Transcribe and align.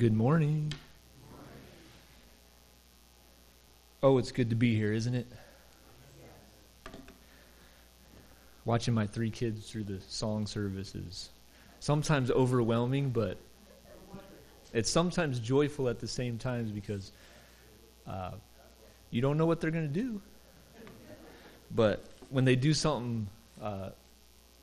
Good 0.00 0.14
morning. 0.14 0.72
Oh, 4.02 4.16
it's 4.16 4.32
good 4.32 4.48
to 4.48 4.56
be 4.56 4.74
here, 4.74 4.94
isn't 4.94 5.14
it? 5.14 5.26
Watching 8.64 8.94
my 8.94 9.06
three 9.06 9.28
kids 9.28 9.70
through 9.70 9.84
the 9.84 10.00
song 10.08 10.46
services. 10.46 11.28
Sometimes 11.80 12.30
overwhelming, 12.30 13.10
but 13.10 13.36
it's 14.72 14.88
sometimes 14.88 15.38
joyful 15.38 15.86
at 15.90 15.98
the 15.98 16.08
same 16.08 16.38
times 16.38 16.70
because 16.70 17.12
uh, 18.06 18.30
you 19.10 19.20
don't 19.20 19.36
know 19.36 19.44
what 19.44 19.60
they're 19.60 19.70
going 19.70 19.86
to 19.86 20.00
do. 20.02 20.18
But 21.72 22.02
when 22.30 22.46
they 22.46 22.56
do 22.56 22.72
something 22.72 23.26
uh, 23.60 23.90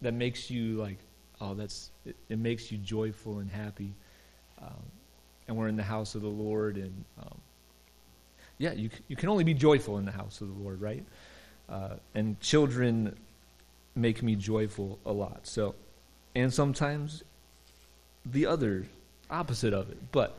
that 0.02 0.16
makes 0.16 0.50
you 0.50 0.78
like, 0.78 0.98
oh, 1.40 1.54
that's 1.54 1.92
it, 2.08 2.16
it, 2.28 2.40
makes 2.40 2.72
you 2.72 2.80
joyful 2.80 3.38
and 3.38 3.52
happy. 3.52 3.94
Um, 4.60 4.97
and 5.48 5.56
we're 5.56 5.68
in 5.68 5.76
the 5.76 5.84
house 5.84 6.16
of 6.16 6.22
the 6.22 6.28
Lord, 6.28 6.78
and 6.78 7.06
um, 7.20 7.38
yeah, 8.58 8.74
you 8.74 8.90
you 9.08 9.16
can 9.16 9.30
only 9.30 9.44
be 9.44 9.54
joyful 9.54 9.98
in 9.98 10.06
the 10.06 10.12
house 10.12 10.42
of 10.42 10.48
the 10.48 10.64
Lord, 10.64 10.82
right? 10.82 11.06
Uh, 11.70 11.96
and 12.16 12.40
children 12.40 13.18
make 13.96 14.22
me 14.24 14.36
joyful 14.36 15.00
a 15.06 15.12
lot. 15.12 15.48
So, 15.48 15.76
and 16.36 16.54
sometimes 16.54 17.24
the 18.26 18.46
other 18.46 18.86
opposite 19.30 19.74
of 19.74 19.90
it, 19.90 19.98
but 20.12 20.38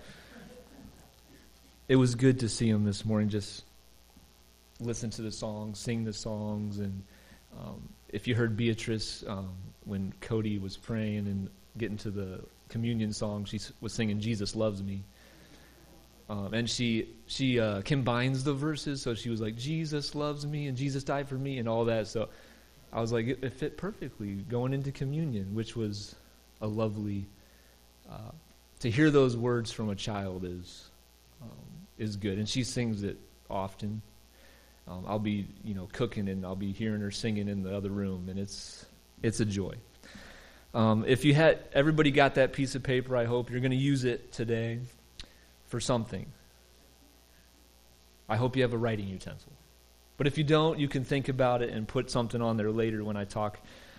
it 1.89 1.97
was 1.97 2.15
good 2.15 2.41
to 2.41 2.49
see 2.49 2.69
him 2.69 2.85
this 2.85 3.05
morning. 3.05 3.29
Just 3.29 3.65
listen 4.81 5.11
to 5.11 5.23
the 5.23 5.33
songs, 5.33 5.79
sing 5.79 6.05
the 6.05 6.13
songs, 6.13 6.79
and 6.79 7.03
um, 7.59 7.89
if 8.11 8.27
you 8.27 8.35
heard 8.35 8.57
Beatrice 8.57 9.25
um, 9.27 9.53
when 9.85 10.13
Cody 10.21 10.59
was 10.59 10.77
praying 10.77 11.27
and 11.27 11.49
getting 11.77 11.97
to 11.99 12.11
the 12.11 12.41
communion 12.69 13.13
song, 13.13 13.45
she 13.45 13.61
was 13.81 13.93
singing 13.93 14.21
"Jesus 14.21 14.55
Loves 14.55 14.83
Me." 14.83 15.03
Um, 16.29 16.53
and 16.53 16.69
she 16.69 17.09
she 17.27 17.59
uh, 17.59 17.81
combines 17.83 18.45
the 18.45 18.53
verses, 18.53 19.01
so 19.01 19.15
she 19.15 19.31
was 19.31 19.41
like, 19.41 19.57
"Jesus 19.57 20.15
loves 20.15 20.47
me," 20.47 20.67
and 20.67 20.77
"Jesus 20.77 21.03
died 21.03 21.29
for 21.29 21.37
me," 21.37 21.59
and 21.59 21.69
all 21.69 21.87
that. 21.87 22.07
So 22.07 22.29
I 22.93 23.01
was 23.01 23.13
like, 23.13 23.27
it, 23.27 23.43
it 23.43 23.53
fit 23.55 23.77
perfectly 23.77 24.35
going 24.35 24.75
into 24.75 24.93
communion, 24.93 25.55
which 25.55 25.75
was 25.75 26.15
a 26.61 26.67
lovely. 26.67 27.27
Uh, 28.11 28.33
to 28.81 28.91
hear 28.91 29.11
those 29.11 29.37
words 29.37 29.73
from 29.73 29.91
a 29.91 29.95
child 29.95 30.45
is 30.45 30.91
um, 31.43 31.49
is 31.97 32.17
good, 32.17 32.39
and 32.39 32.49
she 32.49 32.63
sings 32.63 33.03
it 33.03 33.17
often. 33.49 34.03
Um, 34.87 35.05
I'll 35.07 35.19
be 35.19 35.47
you 35.65 35.75
know 35.75 35.89
cooking 35.93 36.29
and 36.29 36.45
I'll 36.45 36.57
be 36.57 36.73
hearing 36.73 37.01
her 37.01 37.11
singing 37.11 37.49
in 37.49 37.63
the 37.63 37.75
other 37.75 37.91
room, 37.91 38.29
and 38.29 38.39
it's 38.39 38.85
it's 39.23 39.41
a 39.41 39.45
joy. 39.47 39.75
Um, 40.75 41.05
if 41.07 41.25
you 41.25 41.35
had 41.35 41.61
everybody 41.73 42.11
got 42.11 42.35
that 42.35 42.53
piece 42.53 42.75
of 42.75 42.83
paper, 42.83 43.17
I 43.17 43.25
hope 43.25 43.51
you're 43.51 43.61
going 43.61 43.71
to 43.71 43.77
use 43.77 44.05
it 44.05 44.33
today 44.33 44.81
for 45.69 45.81
something. 45.81 46.27
I 48.29 48.37
hope 48.37 48.57
you 48.57 48.63
have 48.63 48.75
a 48.75 48.79
writing 48.79 49.09
utensil. 49.09 49.53
But 50.19 50.27
if 50.27 50.37
you 50.37 50.45
don't, 50.45 50.79
you 50.79 50.89
can 50.89 51.05
think 51.05 51.29
about 51.29 51.63
it 51.63 51.71
and 51.71 51.89
put 51.89 52.11
something 52.11 52.43
on 52.43 52.57
there 52.57 52.71
later 52.71 53.03
when 53.03 53.17
I 53.17 53.25
talk 53.25 53.59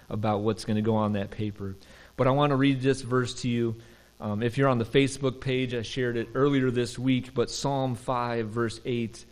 about 0.09 0.41
what's 0.41 0.65
going 0.65 0.75
to 0.75 0.81
go 0.81 0.95
on 0.95 1.13
that 1.13 1.31
paper. 1.31 1.75
But 2.17 2.27
I 2.27 2.31
want 2.31 2.51
to 2.51 2.55
read 2.55 2.81
this 2.81 3.01
verse 3.01 3.33
to 3.41 3.49
you. 3.49 3.75
Um, 4.19 4.43
if 4.43 4.57
you're 4.57 4.67
on 4.67 4.79
the 4.79 4.85
Facebook 4.85 5.39
page, 5.39 5.73
I 5.73 5.81
shared 5.81 6.17
it 6.17 6.29
earlier 6.35 6.69
this 6.69 6.99
week, 6.99 7.33
but 7.33 7.49
Psalm 7.49 7.95
5, 7.95 8.49
verse 8.49 8.81
8, 8.83 9.23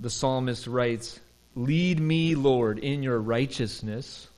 the 0.00 0.08
psalmist 0.08 0.66
writes, 0.66 1.20
Lead 1.54 2.00
me, 2.00 2.34
Lord, 2.34 2.78
in 2.78 3.02
your 3.02 3.20
righteousness 3.20 4.28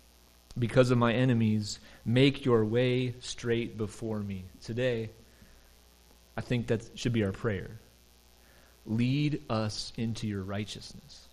because 0.58 0.90
of 0.90 0.98
my 0.98 1.12
enemies. 1.12 1.78
Make 2.04 2.44
your 2.44 2.64
way 2.64 3.14
straight 3.20 3.76
before 3.76 4.20
me. 4.20 4.44
Today, 4.62 5.10
I 6.36 6.40
think 6.40 6.68
that 6.68 6.82
should 6.94 7.12
be 7.12 7.24
our 7.24 7.32
prayer. 7.32 7.78
Lead 8.86 9.42
us 9.50 9.92
into 9.96 10.26
your 10.26 10.42
righteousness. 10.42 11.28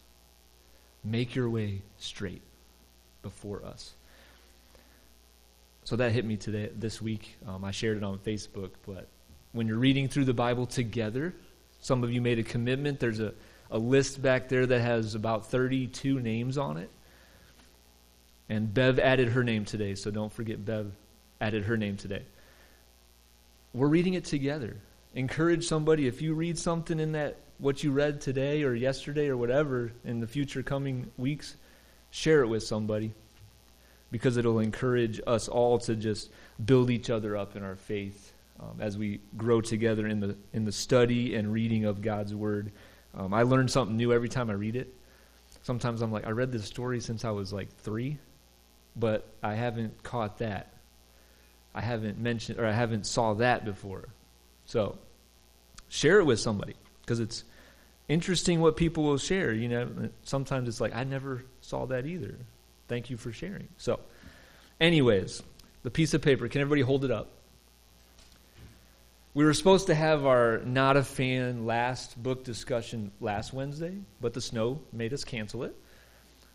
Make 1.03 1.35
your 1.35 1.49
way 1.49 1.81
straight 1.97 2.41
before 3.21 3.63
us. 3.63 3.93
So 5.85 5.95
that 5.95 6.11
hit 6.11 6.25
me 6.25 6.35
today, 6.35 6.69
this 6.75 7.01
week. 7.01 7.37
Um, 7.47 7.63
I 7.63 7.71
shared 7.71 7.95
it 7.95 8.03
on 8.03 8.17
Facebook. 8.19 8.71
But 8.85 9.07
when 9.53 9.67
you're 9.67 9.77
reading 9.77 10.09
through 10.09 10.25
the 10.25 10.33
Bible 10.33 10.65
together, 10.65 11.33
some 11.79 12.03
of 12.03 12.11
you 12.11 12.21
made 12.21 12.39
a 12.39 12.43
commitment. 12.43 12.99
There's 12.99 13.21
a, 13.21 13.33
a 13.71 13.77
list 13.77 14.21
back 14.21 14.49
there 14.49 14.65
that 14.65 14.81
has 14.81 15.15
about 15.15 15.49
32 15.49 16.19
names 16.19 16.57
on 16.57 16.75
it. 16.75 16.89
And 18.49 18.73
Bev 18.73 18.99
added 18.99 19.29
her 19.29 19.43
name 19.43 19.65
today, 19.65 19.95
so 19.95 20.09
don't 20.09 20.31
forget 20.31 20.63
Bev 20.63 20.91
added 21.41 21.65
her 21.65 21.77
name 21.77 21.97
today. 21.97 22.23
We're 23.73 23.87
reading 23.87 24.13
it 24.13 24.25
together 24.25 24.77
encourage 25.17 25.65
somebody 25.65 26.07
if 26.07 26.21
you 26.21 26.35
read 26.35 26.57
something 26.57 26.99
in 26.99 27.13
that 27.13 27.37
what 27.57 27.83
you 27.83 27.91
read 27.91 28.21
today 28.21 28.63
or 28.63 28.75
yesterday 28.75 29.27
or 29.27 29.35
whatever 29.35 29.91
in 30.05 30.19
the 30.19 30.27
future 30.27 30.61
coming 30.61 31.09
weeks 31.17 31.55
share 32.11 32.41
it 32.41 32.47
with 32.47 32.61
somebody 32.61 33.11
because 34.11 34.37
it'll 34.37 34.59
encourage 34.59 35.19
us 35.25 35.47
all 35.47 35.79
to 35.79 35.95
just 35.95 36.29
build 36.63 36.91
each 36.91 37.09
other 37.09 37.35
up 37.35 37.55
in 37.55 37.63
our 37.63 37.75
faith 37.75 38.31
um, 38.59 38.77
as 38.79 38.95
we 38.95 39.19
grow 39.35 39.59
together 39.59 40.07
in 40.07 40.19
the 40.19 40.37
in 40.53 40.65
the 40.65 40.71
study 40.71 41.35
and 41.35 41.51
reading 41.51 41.85
of 41.85 42.01
God's 42.01 42.33
word. 42.35 42.71
Um, 43.15 43.33
I 43.33 43.41
learn 43.41 43.67
something 43.67 43.97
new 43.97 44.13
every 44.13 44.29
time 44.29 44.51
I 44.51 44.53
read 44.53 44.75
it. 44.75 44.93
Sometimes 45.63 46.01
I'm 46.01 46.11
like, 46.11 46.27
I 46.27 46.29
read 46.29 46.51
this 46.51 46.65
story 46.65 46.99
since 46.99 47.25
I 47.25 47.31
was 47.31 47.51
like 47.51 47.75
three, 47.79 48.19
but 48.97 49.27
I 49.43 49.53
haven't 49.53 50.03
caught 50.03 50.39
that. 50.39 50.73
I 51.73 51.81
haven't 51.81 52.17
mentioned 52.17 52.59
or 52.59 52.65
I 52.65 52.71
haven't 52.71 53.05
saw 53.05 53.35
that 53.35 53.65
before. 53.65 54.09
So 54.65 54.97
Share 55.89 56.19
it 56.19 56.25
with 56.25 56.39
somebody 56.39 56.75
because 57.01 57.19
it's 57.19 57.43
interesting 58.09 58.59
what 58.59 58.75
people 58.75 59.03
will 59.03 59.17
share. 59.17 59.53
You 59.53 59.69
know, 59.69 60.09
sometimes 60.23 60.67
it's 60.67 60.81
like, 60.81 60.95
I 60.95 61.03
never 61.03 61.43
saw 61.61 61.85
that 61.87 62.05
either. 62.05 62.35
Thank 62.87 63.09
you 63.09 63.17
for 63.17 63.31
sharing. 63.31 63.67
So, 63.77 63.99
anyways, 64.81 65.41
the 65.83 65.91
piece 65.91 66.13
of 66.13 66.21
paper, 66.21 66.47
can 66.49 66.61
everybody 66.61 66.81
hold 66.81 67.05
it 67.05 67.11
up? 67.11 67.29
We 69.33 69.45
were 69.45 69.53
supposed 69.53 69.87
to 69.87 69.95
have 69.95 70.25
our 70.25 70.59
not 70.65 70.97
a 70.97 71.03
fan 71.03 71.65
last 71.65 72.21
book 72.21 72.43
discussion 72.43 73.11
last 73.21 73.53
Wednesday, 73.53 73.93
but 74.19 74.33
the 74.33 74.41
snow 74.41 74.81
made 74.91 75.13
us 75.13 75.23
cancel 75.23 75.63
it. 75.63 75.75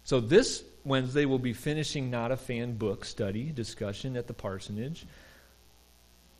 So 0.05 0.21
this 0.21 0.65
Wednesday 0.85 1.25
we'll 1.25 1.39
be 1.39 1.53
finishing 1.53 2.11
not 2.11 2.33
a 2.33 2.37
fan 2.37 2.75
book 2.75 3.05
study 3.05 3.45
discussion 3.45 4.17
at 4.17 4.27
the 4.27 4.35
parsonage 4.35 5.07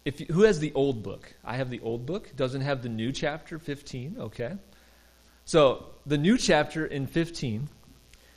if 0.05 0.21
you, 0.21 0.27
who 0.27 0.43
has 0.43 0.59
the 0.59 0.73
old 0.75 1.03
book? 1.03 1.33
I 1.45 1.57
have 1.57 1.71
the 1.71 1.81
old 1.81 2.07
book. 2.07 2.35
Doesn't 2.37 2.63
have 2.63 2.83
the 2.83 2.89
new 2.89 3.13
chapter 3.13 3.59
15. 3.59 4.17
Okay. 4.19 4.53
So 5.45 5.87
the 6.07 6.19
new 6.19 6.39
chapter 6.39 6.87
in 6.87 7.07
15, 7.07 7.69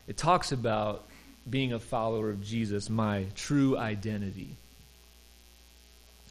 it 0.07 0.17
talks 0.17 0.51
about 0.51 1.07
being 1.49 1.73
a 1.73 1.79
follower 1.79 2.29
of 2.29 2.44
Jesus, 2.44 2.89
my 2.89 3.25
true 3.35 3.77
identity. 3.77 4.55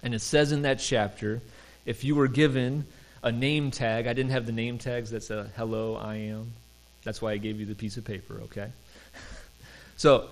And 0.03 0.15
it 0.15 0.21
says 0.21 0.53
in 0.53 0.63
that 0.63 0.79
chapter, 0.79 1.41
if 1.87 2.05
you 2.05 2.15
were 2.15 2.29
given 2.29 2.87
a 3.23 3.33
name 3.33 3.71
tag, 3.71 4.07
I 4.07 4.13
didn't 4.13 4.33
have 4.33 4.47
the 4.47 4.53
name 4.53 4.79
tags 4.79 5.11
that 5.11 5.23
said 5.23 5.51
hello, 5.57 5.97
I 5.97 6.17
am. 6.17 6.53
That's 7.05 7.23
why 7.23 7.33
I 7.33 7.37
gave 7.39 7.61
you 7.61 7.67
the 7.67 7.75
piece 7.75 7.97
of 7.97 8.05
paper, 8.05 8.41
okay? 8.45 8.71
So 9.97 10.29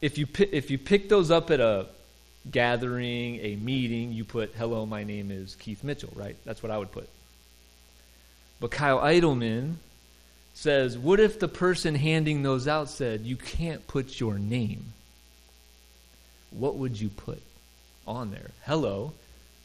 if 0.00 0.18
you 0.18 0.26
if 0.38 0.70
you 0.70 0.78
pick 0.78 1.08
those 1.08 1.30
up 1.30 1.50
at 1.50 1.60
a 1.60 1.86
gathering, 2.50 3.36
a 3.40 3.56
meeting, 3.56 4.12
you 4.12 4.24
put, 4.24 4.54
hello, 4.54 4.86
my 4.86 5.04
name 5.04 5.30
is 5.30 5.54
Keith 5.56 5.84
Mitchell, 5.84 6.12
right? 6.14 6.36
That's 6.44 6.62
what 6.62 6.72
I 6.72 6.78
would 6.78 6.92
put. 6.92 7.08
But 8.60 8.70
Kyle 8.70 8.98
Idleman 8.98 9.74
says, 10.54 10.96
what 10.96 11.20
if 11.20 11.38
the 11.38 11.48
person 11.48 11.94
handing 11.94 12.42
those 12.42 12.68
out 12.68 12.88
said, 12.88 13.22
you 13.22 13.36
can't 13.36 13.86
put 13.86 14.18
your 14.18 14.38
name? 14.38 14.92
What 16.50 16.76
would 16.76 17.00
you 17.00 17.08
put 17.08 17.42
on 18.06 18.30
there? 18.30 18.50
Hello, 18.64 19.12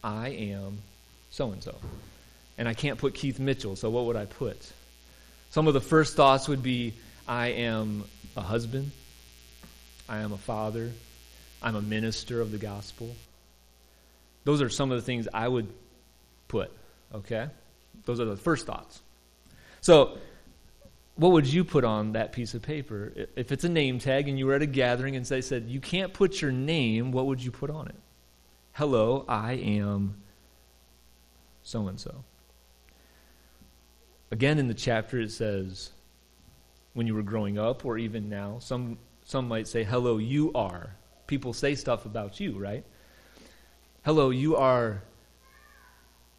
I 0.03 0.29
am 0.29 0.79
so 1.31 1.51
and 1.51 1.63
so. 1.63 1.75
And 2.57 2.67
I 2.67 2.73
can't 2.73 2.99
put 2.99 3.13
Keith 3.13 3.39
Mitchell, 3.39 3.75
so 3.75 3.89
what 3.89 4.05
would 4.05 4.15
I 4.15 4.25
put? 4.25 4.57
Some 5.51 5.67
of 5.67 5.73
the 5.73 5.81
first 5.81 6.15
thoughts 6.15 6.47
would 6.47 6.63
be 6.63 6.93
I 7.27 7.47
am 7.47 8.03
a 8.35 8.41
husband, 8.41 8.91
I 10.07 10.19
am 10.19 10.33
a 10.33 10.37
father, 10.37 10.91
I'm 11.61 11.75
a 11.75 11.81
minister 11.81 12.41
of 12.41 12.51
the 12.51 12.57
gospel. 12.57 13.15
Those 14.43 14.61
are 14.61 14.69
some 14.69 14.91
of 14.91 14.97
the 14.97 15.01
things 15.01 15.27
I 15.33 15.47
would 15.47 15.67
put, 16.47 16.71
okay? 17.13 17.47
Those 18.05 18.19
are 18.19 18.25
the 18.25 18.37
first 18.37 18.65
thoughts. 18.65 19.01
So, 19.81 20.17
what 21.15 21.31
would 21.31 21.47
you 21.47 21.63
put 21.63 21.85
on 21.85 22.11
that 22.13 22.33
piece 22.33 22.53
of 22.53 22.61
paper? 22.61 23.13
If 23.35 23.51
it's 23.51 23.63
a 23.63 23.69
name 23.69 23.99
tag 23.99 24.27
and 24.27 24.37
you 24.37 24.47
were 24.47 24.53
at 24.53 24.61
a 24.61 24.67
gathering 24.67 25.15
and 25.15 25.25
they 25.25 25.41
said, 25.41 25.65
you 25.67 25.79
can't 25.79 26.13
put 26.13 26.41
your 26.41 26.51
name, 26.51 27.11
what 27.11 27.25
would 27.27 27.41
you 27.41 27.51
put 27.51 27.69
on 27.69 27.87
it? 27.87 27.95
Hello, 28.73 29.23
I 29.29 29.53
am 29.53 30.15
so 31.63 31.87
and 31.87 31.99
so. 31.99 32.23
Again, 34.29 34.59
in 34.59 34.67
the 34.67 34.73
chapter, 34.73 35.19
it 35.21 35.31
says, 35.31 35.91
when 36.95 37.05
you 37.05 37.13
were 37.13 37.21
growing 37.21 37.59
up 37.59 37.85
or 37.85 37.99
even 37.99 38.27
now, 38.27 38.57
some, 38.59 38.97
some 39.23 39.47
might 39.47 39.67
say, 39.67 39.83
hello, 39.83 40.17
you 40.17 40.51
are 40.53 40.95
people 41.27 41.53
say 41.53 41.75
stuff 41.75 42.05
about 42.05 42.39
you, 42.39 42.57
right? 42.57 42.83
Hello, 44.03 44.29
you 44.29 44.55
are 44.55 45.01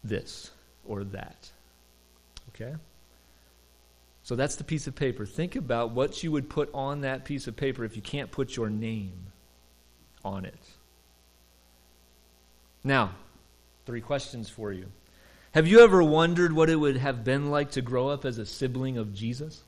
this 0.03 0.51
or 0.85 1.03
that. 1.05 1.49
Okay? 2.49 2.75
So 4.23 4.35
that's 4.35 4.55
the 4.55 4.63
piece 4.63 4.87
of 4.87 4.95
paper. 4.95 5.25
Think 5.25 5.55
about 5.55 5.91
what 5.91 6.23
you 6.23 6.31
would 6.31 6.49
put 6.49 6.69
on 6.73 7.01
that 7.01 7.25
piece 7.25 7.47
of 7.47 7.55
paper 7.55 7.83
if 7.83 7.95
you 7.95 8.01
can't 8.01 8.31
put 8.31 8.55
your 8.55 8.69
name 8.69 9.27
on 10.23 10.45
it. 10.45 10.59
Now, 12.83 13.11
three 13.85 14.01
questions 14.01 14.49
for 14.49 14.71
you. 14.71 14.87
Have 15.51 15.67
you 15.67 15.79
ever 15.79 16.03
wondered 16.03 16.53
what 16.53 16.69
it 16.69 16.75
would 16.75 16.97
have 16.97 17.23
been 17.23 17.49
like 17.49 17.71
to 17.71 17.81
grow 17.81 18.09
up 18.09 18.25
as 18.25 18.37
a 18.37 18.45
sibling 18.45 18.97
of 18.97 19.13
Jesus? 19.13 19.63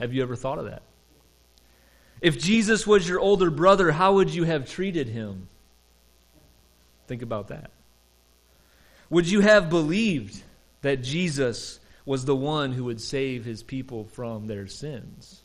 Have 0.00 0.12
you 0.12 0.22
ever 0.22 0.34
thought 0.34 0.58
of 0.58 0.64
that? 0.64 0.82
If 2.20 2.38
Jesus 2.38 2.86
was 2.86 3.08
your 3.08 3.20
older 3.20 3.50
brother, 3.50 3.92
how 3.92 4.14
would 4.14 4.30
you 4.30 4.44
have 4.44 4.68
treated 4.68 5.08
him? 5.08 5.48
Think 7.06 7.22
about 7.22 7.48
that. 7.48 7.70
Would 9.08 9.28
you 9.28 9.40
have 9.40 9.70
believed 9.70 10.42
that 10.82 11.02
Jesus 11.02 11.80
was 12.04 12.24
the 12.24 12.36
one 12.36 12.72
who 12.72 12.84
would 12.84 13.00
save 13.00 13.44
his 13.44 13.62
people 13.62 14.04
from 14.04 14.46
their 14.46 14.66
sins 14.66 15.40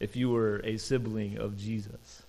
if 0.00 0.16
you 0.16 0.30
were 0.30 0.60
a 0.64 0.76
sibling 0.76 1.38
of 1.38 1.56
Jesus? 1.56 2.22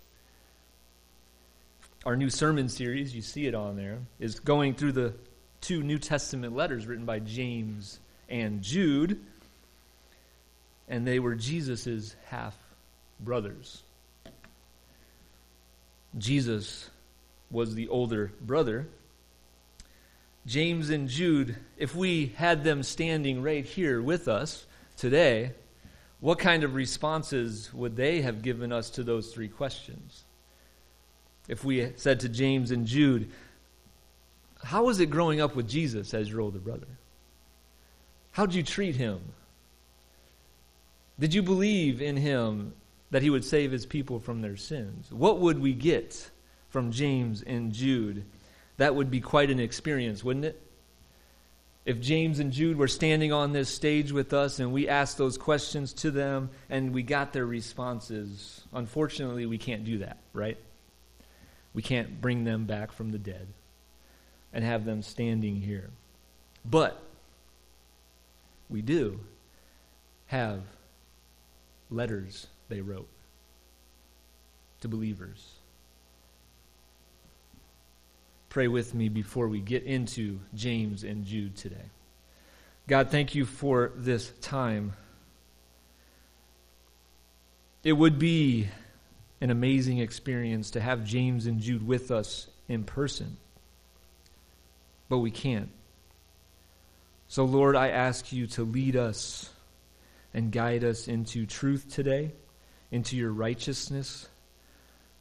Our 2.06 2.16
new 2.16 2.30
sermon 2.30 2.70
series, 2.70 3.14
you 3.14 3.22
see 3.22 3.48
it 3.48 3.56
on 3.56 3.76
there, 3.76 4.00
is 4.20 4.40
going 4.40 4.76
through 4.76 4.94
the 4.94 5.14
two 5.62 5.84
New 5.84 6.00
Testament 6.00 6.56
letters 6.56 6.88
written 6.88 7.06
by 7.06 7.20
James 7.20 8.00
and 8.30 8.62
Jude. 8.62 9.20
And 10.90 11.06
they 11.06 11.20
were 11.20 11.36
Jesus' 11.36 12.16
half 12.26 12.58
brothers. 13.20 13.84
Jesus 16.18 16.90
was 17.52 17.76
the 17.76 17.88
older 17.90 18.32
brother. 18.42 18.88
James 20.46 20.90
and 20.90 21.08
Jude, 21.08 21.56
if 21.78 21.96
we 21.96 22.28
had 22.36 22.64
them 22.64 22.82
standing 22.82 23.42
right 23.44 23.66
here 23.66 24.02
with 24.02 24.28
us 24.28 24.66
today, 24.98 25.52
what 26.20 26.40
kind 26.40 26.64
of 26.64 26.76
responses 26.76 27.74
would 27.74 27.96
they 27.96 28.22
have 28.22 28.42
given 28.42 28.72
us 28.72 28.90
to 28.92 29.04
those 29.04 29.32
three 29.32 29.48
questions? 29.48 30.24
If 31.48 31.64
we 31.64 31.94
said 31.96 32.22
to 32.22 32.30
James 32.30 32.72
and 32.72 32.86
Jude, 32.86 33.32
How 34.64 34.84
was 34.86 35.00
it 35.00 35.08
growing 35.08 35.40
up 35.40 35.56
with 35.56 35.70
Jesus 35.70 36.14
as 36.14 36.30
your 36.30 36.42
older 36.42 36.60
brother? 36.60 36.88
How'd 38.32 38.54
you 38.54 38.64
treat 38.64 38.96
him? 38.96 39.20
Did 41.20 41.34
you 41.34 41.44
believe 41.44 42.02
in 42.02 42.16
him 42.16 42.74
that 43.12 43.22
he 43.22 43.30
would 43.30 43.44
save 43.44 43.72
his 43.72 43.86
people 43.86 44.20
from 44.20 44.42
their 44.42 44.56
sins? 44.56 45.12
What 45.12 45.40
would 45.40 45.60
we 45.60 45.74
get 45.74 46.30
from 46.70 46.92
James 46.92 47.42
and 47.42 47.74
Jude? 47.74 48.24
That 48.78 48.96
would 48.96 49.12
be 49.12 49.20
quite 49.20 49.52
an 49.52 49.60
experience, 49.60 50.24
wouldn't 50.24 50.46
it? 50.46 50.62
If 51.86 52.00
James 52.00 52.40
and 52.40 52.54
Jude 52.54 52.78
were 52.78 52.88
standing 52.88 53.34
on 53.34 53.52
this 53.52 53.68
stage 53.68 54.12
with 54.12 54.32
us 54.32 54.60
and 54.60 54.72
we 54.72 54.88
asked 54.88 55.18
those 55.18 55.38
questions 55.38 55.92
to 55.94 56.12
them 56.12 56.52
and 56.70 56.94
we 56.94 57.04
got 57.04 57.34
their 57.34 57.46
responses, 57.46 58.62
unfortunately, 58.72 59.46
we 59.46 59.58
can't 59.58 59.84
do 59.84 59.98
that, 60.00 60.18
right? 60.34 60.58
We 61.74 61.82
can't 61.82 62.22
bring 62.22 62.44
them 62.44 62.66
back 62.66 62.92
from 62.92 63.12
the 63.12 63.18
dead 63.18 63.48
and 64.54 64.64
have 64.64 64.86
them 64.86 65.02
standing 65.02 65.62
here. 65.62 65.90
But 66.64 67.02
we 68.70 68.82
do 68.82 69.20
have 70.28 70.62
letters 71.90 72.48
they 72.68 72.82
wrote 72.82 73.10
to 74.82 74.88
believers. 74.88 75.56
Pray 78.50 78.68
with 78.68 78.94
me 78.94 79.10
before 79.10 79.48
we 79.48 79.60
get 79.60 79.84
into 79.84 80.40
James 80.56 81.04
and 81.04 81.26
Jude 81.26 81.56
today. 81.56 81.90
God, 82.88 83.10
thank 83.10 83.36
you 83.36 83.46
for 83.46 83.92
this 83.96 84.32
time. 84.42 84.94
It 87.84 87.94
would 87.94 88.18
be 88.18 88.68
an 89.42 89.52
amazing 89.52 90.00
experience 90.00 90.72
to 90.72 90.82
have 90.82 91.06
James 91.06 91.46
and 91.46 91.60
Jude 91.60 91.86
with 91.86 92.10
us 92.12 92.48
in 92.68 92.84
person. 92.84 93.38
But 95.08 95.20
we 95.20 95.32
can't. 95.32 95.70
So, 97.28 97.46
Lord, 97.46 97.76
I 97.76 97.90
ask 97.90 98.34
you 98.34 98.48
to 98.48 98.64
lead 98.64 98.96
us 98.96 99.50
and 100.34 100.52
guide 100.52 100.84
us 100.84 101.08
into 101.08 101.46
truth 101.46 101.94
today, 101.94 102.32
into 102.92 103.18
your 103.18 103.32
righteousness. 103.32 104.28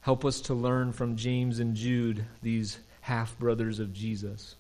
Help 0.01 0.25
us 0.25 0.41
to 0.43 0.55
learn 0.55 0.93
from 0.93 1.17
James 1.17 1.59
and 1.59 1.75
Jude, 1.75 2.25
these 2.43 2.79
half 3.01 3.39
brothers 3.39 3.81
of 3.81 3.93
Jesus. 3.93 4.57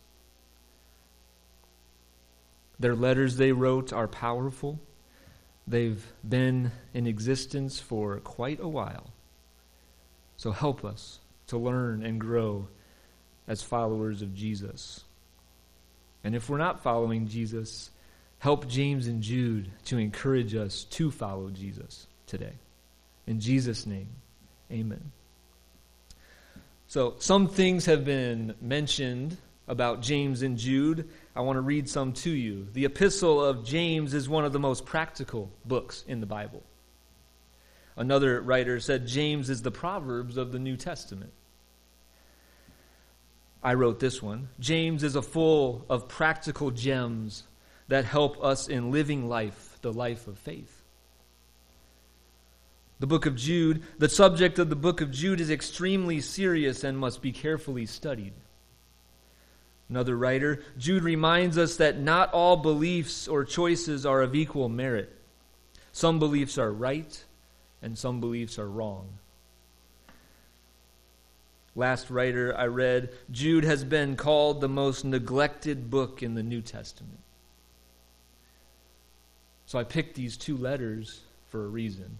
Their 2.80 2.94
letters 2.94 3.36
they 3.36 3.52
wrote 3.52 3.92
are 3.92 4.08
powerful. 4.08 4.78
They've 5.66 6.04
been 6.26 6.72
in 6.94 7.06
existence 7.06 7.78
for 7.80 8.20
quite 8.20 8.60
a 8.60 8.68
while. 8.68 9.10
So 10.36 10.52
help 10.52 10.84
us 10.84 11.18
to 11.48 11.58
learn 11.58 12.02
and 12.04 12.20
grow 12.20 12.68
as 13.46 13.62
followers 13.62 14.22
of 14.22 14.34
Jesus. 14.34 15.04
And 16.22 16.34
if 16.34 16.48
we're 16.48 16.58
not 16.58 16.82
following 16.82 17.26
Jesus, 17.26 17.90
help 18.38 18.68
James 18.68 19.06
and 19.06 19.22
Jude 19.22 19.70
to 19.86 19.98
encourage 19.98 20.54
us 20.54 20.84
to 20.84 21.10
follow 21.10 21.50
Jesus 21.50 22.06
today. 22.26 22.52
In 23.26 23.40
Jesus' 23.40 23.86
name, 23.86 24.08
amen. 24.70 25.12
So, 26.86 27.16
some 27.18 27.48
things 27.48 27.84
have 27.86 28.04
been 28.04 28.54
mentioned 28.60 29.36
about 29.66 30.00
James 30.00 30.40
and 30.42 30.56
Jude. 30.56 31.08
I 31.36 31.42
want 31.42 31.56
to 31.56 31.60
read 31.60 31.88
some 31.88 32.14
to 32.14 32.30
you. 32.30 32.66
The 32.72 32.86
Epistle 32.86 33.44
of 33.44 33.64
James 33.64 34.14
is 34.14 34.28
one 34.28 34.46
of 34.46 34.52
the 34.52 34.58
most 34.58 34.86
practical 34.86 35.50
books 35.66 36.04
in 36.08 36.20
the 36.20 36.26
Bible. 36.26 36.62
Another 37.96 38.40
writer 38.40 38.80
said 38.80 39.06
James 39.06 39.50
is 39.50 39.60
the 39.60 39.70
Proverbs 39.70 40.36
of 40.36 40.52
the 40.52 40.58
New 40.58 40.76
Testament. 40.76 41.32
I 43.62 43.74
wrote 43.74 43.98
this 43.98 44.22
one. 44.22 44.48
James 44.60 45.02
is 45.02 45.16
a 45.16 45.22
full 45.22 45.84
of 45.90 46.08
practical 46.08 46.70
gems 46.70 47.42
that 47.88 48.04
help 48.04 48.42
us 48.42 48.68
in 48.68 48.90
living 48.90 49.28
life, 49.28 49.78
the 49.82 49.92
life 49.92 50.28
of 50.28 50.38
faith. 50.38 50.82
The 53.00 53.06
book 53.06 53.26
of 53.26 53.36
Jude, 53.36 53.82
the 53.98 54.08
subject 54.08 54.58
of 54.58 54.70
the 54.70 54.76
book 54.76 55.00
of 55.00 55.10
Jude 55.10 55.40
is 55.40 55.50
extremely 55.50 56.20
serious 56.20 56.84
and 56.84 56.98
must 56.98 57.22
be 57.22 57.32
carefully 57.32 57.86
studied. 57.86 58.32
Another 59.88 60.16
writer, 60.16 60.62
Jude 60.76 61.02
reminds 61.02 61.56
us 61.56 61.76
that 61.76 61.98
not 61.98 62.32
all 62.34 62.56
beliefs 62.56 63.26
or 63.26 63.44
choices 63.44 64.04
are 64.04 64.20
of 64.20 64.34
equal 64.34 64.68
merit. 64.68 65.14
Some 65.92 66.18
beliefs 66.18 66.58
are 66.58 66.72
right, 66.72 67.24
and 67.80 67.96
some 67.96 68.20
beliefs 68.20 68.58
are 68.58 68.68
wrong. 68.68 69.08
Last 71.74 72.10
writer 72.10 72.54
I 72.58 72.66
read, 72.66 73.10
Jude 73.30 73.64
has 73.64 73.84
been 73.84 74.16
called 74.16 74.60
the 74.60 74.68
most 74.68 75.04
neglected 75.04 75.88
book 75.88 76.22
in 76.22 76.34
the 76.34 76.42
New 76.42 76.60
Testament. 76.60 77.20
So 79.68 79.78
I 79.78 79.84
picked 79.84 80.16
these 80.16 80.36
two 80.36 80.56
letters 80.56 81.20
for 81.50 81.64
a 81.64 81.68
reason. 81.68 82.18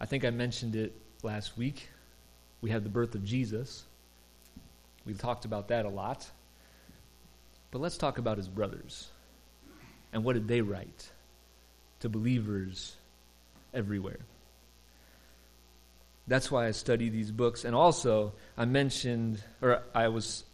I 0.00 0.04
think 0.04 0.24
I 0.24 0.30
mentioned 0.30 0.76
it 0.76 0.92
last 1.22 1.56
week. 1.56 1.88
We 2.60 2.70
had 2.70 2.84
the 2.84 2.90
birth 2.90 3.14
of 3.14 3.24
Jesus. 3.24 3.84
We've 5.06 5.18
talked 5.18 5.44
about 5.44 5.68
that 5.68 5.86
a 5.86 5.88
lot. 5.88 6.28
But 7.70 7.80
let's 7.80 7.96
talk 7.96 8.18
about 8.18 8.36
his 8.36 8.48
brothers. 8.48 9.08
And 10.12 10.24
what 10.24 10.34
did 10.34 10.48
they 10.48 10.60
write 10.60 11.10
to 12.00 12.08
believers 12.08 12.96
everywhere. 13.72 14.18
That's 16.26 16.50
why 16.50 16.66
I 16.66 16.72
study 16.72 17.08
these 17.08 17.30
books. 17.30 17.64
And 17.64 17.74
also, 17.74 18.32
I 18.56 18.64
mentioned, 18.64 19.42
or 19.60 19.82
I 19.94 20.08
was 20.08 20.44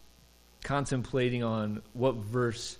contemplating 0.63 1.43
on 1.43 1.81
what 1.93 2.15
verse 2.15 2.77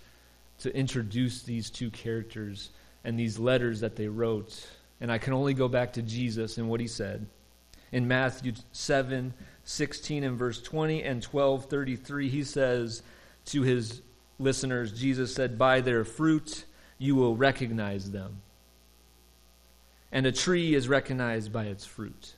to 0.59 0.75
introduce 0.75 1.43
these 1.43 1.69
two 1.69 1.89
characters 1.89 2.69
and 3.03 3.17
these 3.17 3.39
letters 3.39 3.79
that 3.81 3.95
they 3.95 4.07
wrote. 4.07 4.67
And 5.01 5.11
I 5.11 5.17
can 5.17 5.33
only 5.33 5.53
go 5.53 5.67
back 5.67 5.93
to 5.93 6.01
Jesus 6.01 6.57
and 6.57 6.69
what 6.69 6.79
he 6.79 6.87
said. 6.87 7.25
In 7.91 8.07
Matthew 8.07 8.53
7, 8.71 9.33
16 9.63 10.23
and 10.23 10.37
verse 10.37 10.61
20 10.61 11.03
and 11.03 11.21
12, 11.21 11.65
33, 11.65 12.29
he 12.29 12.43
says 12.43 13.01
to 13.45 13.61
his 13.61 14.01
listeners, 14.37 14.91
Jesus 14.91 15.33
said, 15.33 15.57
By 15.57 15.81
their 15.81 16.03
fruit 16.03 16.65
you 16.97 17.15
will 17.15 17.35
recognize 17.35 18.11
them 18.11 18.41
and 20.11 20.25
a 20.25 20.31
tree 20.31 20.73
is 20.73 20.87
recognized 20.87 21.53
by 21.53 21.65
its 21.65 21.85
fruit. 21.85 22.33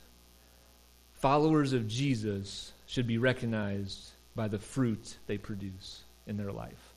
Followers 1.14 1.72
of 1.72 1.88
Jesus 1.88 2.72
should 2.86 3.06
be 3.06 3.18
recognized 3.18 4.10
by 4.34 4.48
the 4.48 4.58
fruit 4.58 5.16
they 5.26 5.38
produce 5.38 6.02
in 6.26 6.36
their 6.36 6.52
life. 6.52 6.91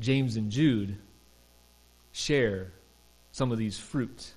James 0.00 0.36
and 0.36 0.50
Jude 0.50 0.96
share 2.12 2.72
some 3.32 3.52
of 3.52 3.58
these 3.58 3.78
fruit 3.78 4.32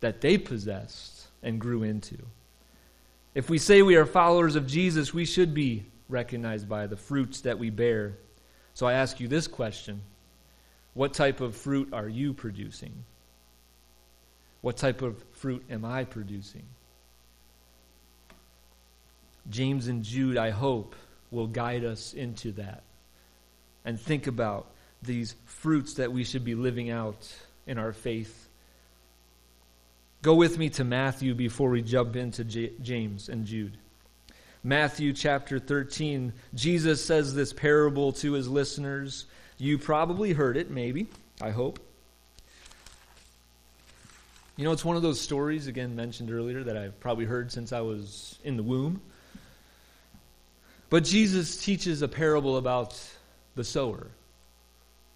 that 0.00 0.20
they 0.20 0.38
possessed 0.38 1.26
and 1.42 1.60
grew 1.60 1.82
into. 1.82 2.16
If 3.34 3.50
we 3.50 3.58
say 3.58 3.82
we 3.82 3.96
are 3.96 4.06
followers 4.06 4.56
of 4.56 4.66
Jesus, 4.66 5.12
we 5.12 5.24
should 5.24 5.52
be 5.52 5.84
recognized 6.08 6.68
by 6.68 6.86
the 6.86 6.96
fruits 6.96 7.40
that 7.42 7.58
we 7.58 7.70
bear. 7.70 8.16
So 8.74 8.86
I 8.86 8.94
ask 8.94 9.20
you 9.20 9.28
this 9.28 9.46
question 9.46 10.00
What 10.94 11.12
type 11.12 11.40
of 11.40 11.56
fruit 11.56 11.92
are 11.92 12.08
you 12.08 12.32
producing? 12.32 13.04
What 14.60 14.76
type 14.76 15.02
of 15.02 15.22
fruit 15.32 15.64
am 15.68 15.84
I 15.84 16.04
producing? 16.04 16.62
James 19.50 19.88
and 19.88 20.02
Jude, 20.02 20.38
I 20.38 20.50
hope, 20.50 20.94
will 21.30 21.48
guide 21.48 21.84
us 21.84 22.14
into 22.14 22.52
that 22.52 22.82
and 23.84 24.00
think 24.00 24.26
about 24.26 24.68
these 25.04 25.34
fruits 25.46 25.94
that 25.94 26.12
we 26.12 26.24
should 26.24 26.44
be 26.44 26.54
living 26.54 26.90
out 26.90 27.32
in 27.66 27.78
our 27.78 27.92
faith. 27.92 28.48
Go 30.22 30.34
with 30.34 30.58
me 30.58 30.70
to 30.70 30.84
Matthew 30.84 31.34
before 31.34 31.70
we 31.70 31.82
jump 31.82 32.16
into 32.16 32.44
J- 32.44 32.72
James 32.82 33.28
and 33.28 33.44
Jude. 33.44 33.76
Matthew 34.62 35.12
chapter 35.12 35.58
13, 35.58 36.32
Jesus 36.54 37.04
says 37.04 37.34
this 37.34 37.52
parable 37.52 38.12
to 38.12 38.32
his 38.32 38.48
listeners. 38.48 39.26
You 39.58 39.76
probably 39.76 40.32
heard 40.32 40.56
it, 40.56 40.70
maybe, 40.70 41.06
I 41.40 41.50
hope. 41.50 41.78
You 44.56 44.64
know, 44.64 44.72
it's 44.72 44.84
one 44.84 44.96
of 44.96 45.02
those 45.02 45.20
stories, 45.20 45.66
again, 45.66 45.96
mentioned 45.96 46.30
earlier, 46.30 46.62
that 46.64 46.76
I've 46.76 46.98
probably 47.00 47.26
heard 47.26 47.52
since 47.52 47.72
I 47.72 47.80
was 47.80 48.38
in 48.44 48.56
the 48.56 48.62
womb. 48.62 49.02
But 50.88 51.04
Jesus 51.04 51.62
teaches 51.62 52.02
a 52.02 52.08
parable 52.08 52.56
about 52.56 52.98
the 53.56 53.64
sower. 53.64 54.06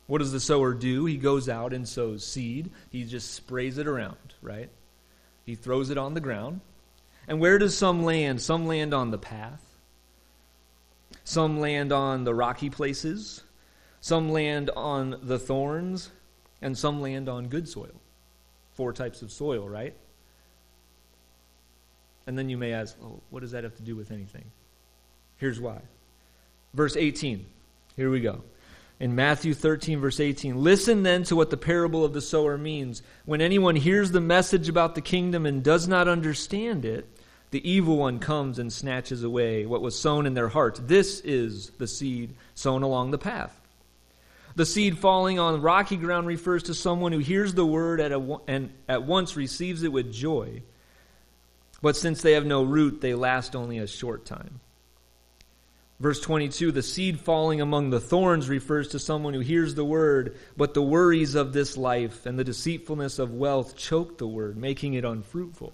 What 0.09 0.19
does 0.19 0.33
the 0.33 0.41
sower 0.41 0.73
do? 0.73 1.05
He 1.05 1.19
goes 1.19 1.51
out 1.51 1.75
and 1.75 1.87
sows 1.87 2.27
seed. 2.27 2.71
He 2.91 3.05
just 3.05 3.35
sprays 3.35 3.77
it 3.77 3.87
around, 3.87 4.17
right? 4.41 4.71
He 5.45 5.55
throws 5.55 5.91
it 5.91 5.99
on 5.99 6.15
the 6.15 6.21
ground. 6.21 6.63
And 7.29 7.41
where 7.41 7.59
does 7.59 7.77
some 7.77 8.05
land? 8.05 8.41
Some 8.41 8.67
land 8.67 8.95
on 8.95 9.11
the 9.11 9.19
path. 9.19 9.63
Some 11.25 11.61
land 11.61 11.93
on 11.93 12.25
the 12.25 12.35
rocky 12.35 12.71
places. 12.71 13.43
Some 14.01 14.31
land 14.31 14.71
on 14.75 15.19
the 15.23 15.39
thorns. 15.39 16.11
And 16.63 16.77
some 16.77 17.03
land 17.03 17.29
on 17.29 17.49
good 17.49 17.69
soil. 17.69 18.01
Four 18.73 18.95
types 18.95 19.21
of 19.21 19.31
soil, 19.31 19.69
right? 19.69 19.95
And 22.27 22.39
then 22.39 22.49
you 22.49 22.57
may 22.57 22.73
ask, 22.73 22.97
oh, 23.03 23.21
what 23.29 23.41
does 23.41 23.51
that 23.51 23.63
have 23.65 23.77
to 23.77 23.83
do 23.83 23.95
with 23.95 24.11
anything? 24.11 24.45
Here's 25.37 25.61
why. 25.61 25.81
Verse 26.73 26.97
18. 26.97 27.45
Here 27.95 28.11
we 28.11 28.21
go. 28.21 28.43
In 29.01 29.15
Matthew 29.15 29.55
13, 29.55 30.01
verse 30.01 30.19
18, 30.19 30.61
listen 30.61 31.05
then 31.05 31.23
to 31.25 31.37
what 31.37 31.51
the 31.51 31.57
parable 31.57 32.05
of 32.05 32.13
the 32.13 32.21
sower 32.21 32.59
means. 32.59 33.03
When 33.27 33.41
anyone 33.41 33.77
hears 33.77 34.11
the 34.11 34.21
message 34.21 34.69
about 34.69 34.97
the 34.97 35.01
kingdom 35.01 35.47
and 35.47 35.63
does 35.63 35.87
not 35.87 36.09
understand 36.09 36.85
it, 36.85 37.09
the 37.51 37.69
evil 37.69 37.97
one 37.97 38.19
comes 38.19 38.59
and 38.59 38.73
snatches 38.73 39.23
away 39.23 39.67
what 39.67 39.83
was 39.83 39.99
sown 39.99 40.27
in 40.27 40.35
their 40.35 40.49
heart. 40.49 40.81
This 40.83 41.21
is 41.21 41.71
the 41.79 41.87
seed 41.87 42.35
sown 42.55 42.83
along 42.83 43.13
the 43.13 43.19
path. 43.19 43.59
The 44.57 44.67
seed 44.67 44.99
falling 44.99 45.39
on 45.39 45.63
rocky 45.63 45.97
ground 45.97 46.27
refers 46.27 46.65
to 46.65 46.75
someone 46.75 47.13
who 47.13 47.21
hears 47.21 47.55
the 47.55 47.65
word 47.65 48.01
at 48.01 48.11
and 48.49 48.73
at 48.89 49.05
once 49.05 49.37
receives 49.37 49.85
it 49.85 49.93
with 49.93 50.13
joy. 50.13 50.63
But 51.81 51.97
since 51.97 52.23
they 52.23 52.33
have 52.33 52.45
no 52.45 52.65
root, 52.65 53.01
they 53.01 53.15
last 53.15 53.55
only 53.55 53.79
a 53.79 53.87
short 53.87 54.25
time. 54.27 54.59
Verse 56.01 56.21
22 56.21 56.71
the 56.71 56.83
seed 56.83 57.19
falling 57.19 57.61
among 57.61 57.91
the 57.91 58.01
thorns 58.01 58.49
refers 58.49 58.89
to 58.89 58.99
someone 58.99 59.35
who 59.35 59.41
hears 59.41 59.75
the 59.75 59.85
word, 59.85 60.37
but 60.57 60.75
the 60.75 60.83
worries 60.83 61.35
of 61.35 61.53
this 61.53 61.77
life 61.77 62.25
and 62.25 62.39
the 62.39 62.45
deceitfulness 62.45 63.19
of 63.19 63.33
wealth 63.33 63.77
choke 63.77 64.19
the 64.19 64.27
word, 64.27 64.57
making 64.57 64.95
it 64.95 65.05
unfruitful. 65.05 65.73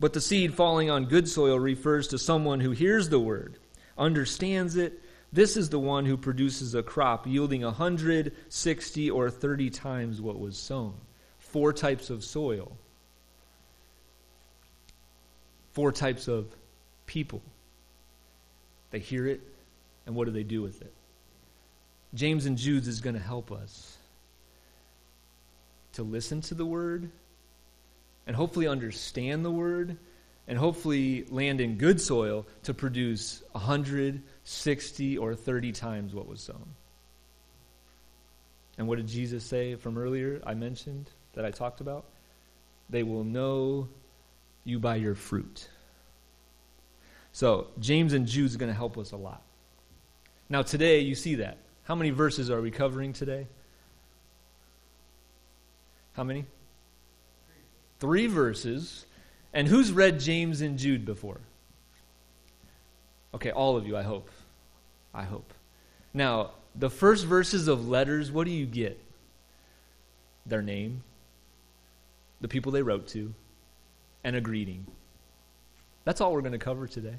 But 0.00 0.12
the 0.12 0.20
seed 0.20 0.54
falling 0.54 0.90
on 0.90 1.06
good 1.06 1.28
soil 1.28 1.58
refers 1.58 2.08
to 2.08 2.18
someone 2.18 2.60
who 2.60 2.70
hears 2.70 3.08
the 3.08 3.20
word, 3.20 3.58
understands 3.98 4.76
it, 4.76 5.02
this 5.32 5.56
is 5.56 5.68
the 5.68 5.78
one 5.78 6.06
who 6.06 6.16
produces 6.16 6.74
a 6.74 6.82
crop 6.82 7.26
yielding 7.26 7.62
a 7.62 7.70
hundred, 7.70 8.34
sixty, 8.48 9.10
or 9.10 9.30
30 9.30 9.70
times 9.70 10.20
what 10.20 10.38
was 10.38 10.56
sown. 10.56 10.94
Four 11.38 11.72
types 11.72 12.08
of 12.08 12.24
soil. 12.24 12.76
Four 15.72 15.92
types 15.92 16.28
of 16.28 16.46
people. 17.06 17.42
They 18.90 18.98
hear 18.98 19.26
it, 19.26 19.40
and 20.06 20.14
what 20.14 20.26
do 20.26 20.30
they 20.30 20.42
do 20.42 20.62
with 20.62 20.80
it? 20.82 20.92
James 22.14 22.46
and 22.46 22.56
Jude 22.56 22.86
is 22.86 23.00
going 23.00 23.16
to 23.16 23.22
help 23.22 23.52
us 23.52 23.96
to 25.92 26.02
listen 26.02 26.40
to 26.42 26.54
the 26.54 26.64
word 26.64 27.10
and 28.26 28.34
hopefully 28.34 28.66
understand 28.66 29.44
the 29.44 29.50
word 29.50 29.96
and 30.46 30.56
hopefully 30.56 31.24
land 31.28 31.60
in 31.60 31.76
good 31.76 32.00
soil 32.00 32.46
to 32.62 32.72
produce 32.72 33.42
160 33.52 35.18
or 35.18 35.34
30 35.34 35.72
times 35.72 36.14
what 36.14 36.26
was 36.26 36.40
sown. 36.40 36.74
And 38.78 38.86
what 38.86 38.96
did 38.96 39.08
Jesus 39.08 39.44
say 39.44 39.74
from 39.74 39.98
earlier 39.98 40.40
I 40.46 40.54
mentioned 40.54 41.10
that 41.34 41.44
I 41.44 41.50
talked 41.50 41.80
about? 41.80 42.06
They 42.88 43.02
will 43.02 43.24
know 43.24 43.88
you 44.64 44.78
by 44.78 44.96
your 44.96 45.14
fruit. 45.14 45.68
So, 47.32 47.68
James 47.78 48.12
and 48.12 48.26
Jude 48.26 48.46
is 48.46 48.56
going 48.56 48.70
to 48.70 48.76
help 48.76 48.98
us 48.98 49.12
a 49.12 49.16
lot. 49.16 49.42
Now, 50.48 50.62
today, 50.62 51.00
you 51.00 51.14
see 51.14 51.36
that. 51.36 51.58
How 51.84 51.94
many 51.94 52.10
verses 52.10 52.50
are 52.50 52.60
we 52.60 52.70
covering 52.70 53.12
today? 53.12 53.46
How 56.14 56.24
many? 56.24 56.46
Three 58.00 58.26
verses. 58.26 59.06
And 59.52 59.68
who's 59.68 59.92
read 59.92 60.20
James 60.20 60.60
and 60.60 60.78
Jude 60.78 61.04
before? 61.04 61.40
Okay, 63.34 63.50
all 63.50 63.76
of 63.76 63.86
you, 63.86 63.96
I 63.96 64.02
hope. 64.02 64.30
I 65.14 65.24
hope. 65.24 65.52
Now, 66.12 66.50
the 66.74 66.90
first 66.90 67.24
verses 67.24 67.68
of 67.68 67.88
letters, 67.88 68.30
what 68.30 68.46
do 68.46 68.52
you 68.52 68.66
get? 68.66 69.00
Their 70.46 70.62
name, 70.62 71.02
the 72.40 72.48
people 72.48 72.72
they 72.72 72.82
wrote 72.82 73.08
to, 73.08 73.34
and 74.24 74.34
a 74.36 74.40
greeting. 74.40 74.86
That's 76.08 76.22
all 76.22 76.32
we're 76.32 76.40
going 76.40 76.52
to 76.52 76.58
cover 76.58 76.86
today. 76.86 77.16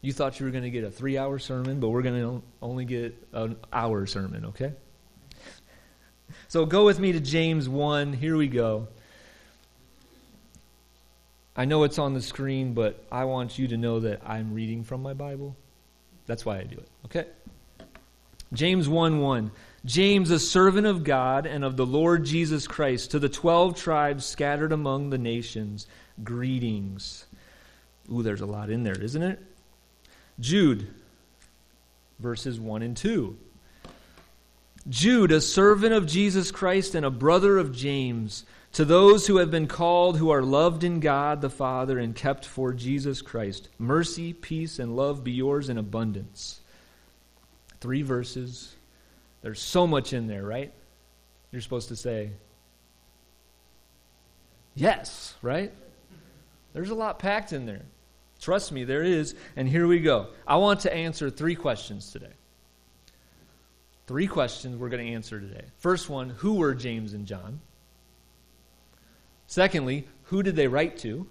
You 0.00 0.12
thought 0.12 0.40
you 0.40 0.46
were 0.46 0.50
going 0.50 0.64
to 0.64 0.70
get 0.70 0.82
a 0.82 0.90
three 0.90 1.16
hour 1.16 1.38
sermon, 1.38 1.78
but 1.78 1.90
we're 1.90 2.02
going 2.02 2.20
to 2.20 2.42
only 2.60 2.84
get 2.84 3.14
an 3.32 3.54
hour 3.72 4.04
sermon, 4.06 4.46
okay? 4.46 4.72
So 6.48 6.66
go 6.66 6.84
with 6.84 6.98
me 6.98 7.12
to 7.12 7.20
James 7.20 7.68
1. 7.68 8.12
Here 8.12 8.36
we 8.36 8.48
go. 8.48 8.88
I 11.54 11.66
know 11.66 11.84
it's 11.84 12.00
on 12.00 12.14
the 12.14 12.20
screen, 12.20 12.74
but 12.74 13.00
I 13.12 13.26
want 13.26 13.60
you 13.60 13.68
to 13.68 13.76
know 13.76 14.00
that 14.00 14.22
I'm 14.26 14.54
reading 14.54 14.82
from 14.82 15.00
my 15.00 15.14
Bible. 15.14 15.54
That's 16.26 16.44
why 16.44 16.58
I 16.58 16.64
do 16.64 16.78
it, 16.78 16.88
okay? 17.04 17.26
James 18.52 18.88
1 18.88 19.20
1. 19.20 19.52
James, 19.84 20.32
a 20.32 20.40
servant 20.40 20.88
of 20.88 21.04
God 21.04 21.46
and 21.46 21.62
of 21.62 21.76
the 21.76 21.86
Lord 21.86 22.24
Jesus 22.24 22.66
Christ, 22.66 23.12
to 23.12 23.20
the 23.20 23.28
twelve 23.28 23.76
tribes 23.76 24.26
scattered 24.26 24.72
among 24.72 25.10
the 25.10 25.18
nations, 25.18 25.86
greetings. 26.24 27.26
Ooh, 28.12 28.22
there's 28.22 28.40
a 28.40 28.46
lot 28.46 28.70
in 28.70 28.82
there, 28.82 29.00
isn't 29.00 29.22
it? 29.22 29.40
Jude, 30.40 30.86
verses 32.18 32.58
1 32.60 32.82
and 32.82 32.96
2. 32.96 33.36
Jude, 34.88 35.32
a 35.32 35.40
servant 35.40 35.94
of 35.94 36.06
Jesus 36.06 36.50
Christ 36.50 36.94
and 36.94 37.06
a 37.06 37.10
brother 37.10 37.56
of 37.56 37.74
James 37.74 38.44
to 38.72 38.84
those 38.84 39.26
who 39.26 39.36
have 39.36 39.50
been 39.50 39.68
called, 39.68 40.18
who 40.18 40.30
are 40.30 40.42
loved 40.42 40.84
in 40.84 41.00
God 41.00 41.40
the 41.40 41.48
Father 41.48 41.98
and 41.98 42.14
kept 42.14 42.44
for 42.44 42.72
Jesus 42.72 43.22
Christ, 43.22 43.68
mercy, 43.78 44.32
peace, 44.32 44.78
and 44.78 44.96
love 44.96 45.24
be 45.24 45.32
yours 45.32 45.68
in 45.68 45.78
abundance. 45.78 46.60
Three 47.80 48.02
verses. 48.02 48.74
There's 49.42 49.60
so 49.60 49.86
much 49.86 50.12
in 50.12 50.26
there, 50.26 50.42
right? 50.42 50.72
You're 51.52 51.62
supposed 51.62 51.88
to 51.88 51.96
say, 51.96 52.30
yes, 54.74 55.34
right? 55.40 55.72
There's 56.72 56.90
a 56.90 56.94
lot 56.94 57.20
packed 57.20 57.52
in 57.52 57.66
there. 57.66 57.82
Trust 58.44 58.72
me, 58.72 58.84
there 58.84 59.02
is. 59.02 59.34
And 59.56 59.66
here 59.66 59.86
we 59.86 60.00
go. 60.00 60.26
I 60.46 60.56
want 60.56 60.80
to 60.80 60.92
answer 60.92 61.30
three 61.30 61.54
questions 61.54 62.12
today. 62.12 62.34
Three 64.06 64.26
questions 64.26 64.76
we're 64.76 64.90
going 64.90 65.06
to 65.06 65.12
answer 65.14 65.40
today. 65.40 65.64
First 65.78 66.10
one 66.10 66.28
Who 66.28 66.56
were 66.56 66.74
James 66.74 67.14
and 67.14 67.26
John? 67.26 67.62
Secondly, 69.46 70.06
who 70.24 70.42
did 70.42 70.56
they 70.56 70.68
write 70.68 70.98
to? 70.98 71.26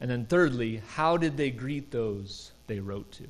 And 0.00 0.10
then 0.10 0.24
thirdly, 0.24 0.80
how 0.94 1.18
did 1.18 1.36
they 1.36 1.50
greet 1.50 1.90
those 1.90 2.52
they 2.68 2.80
wrote 2.80 3.12
to? 3.12 3.28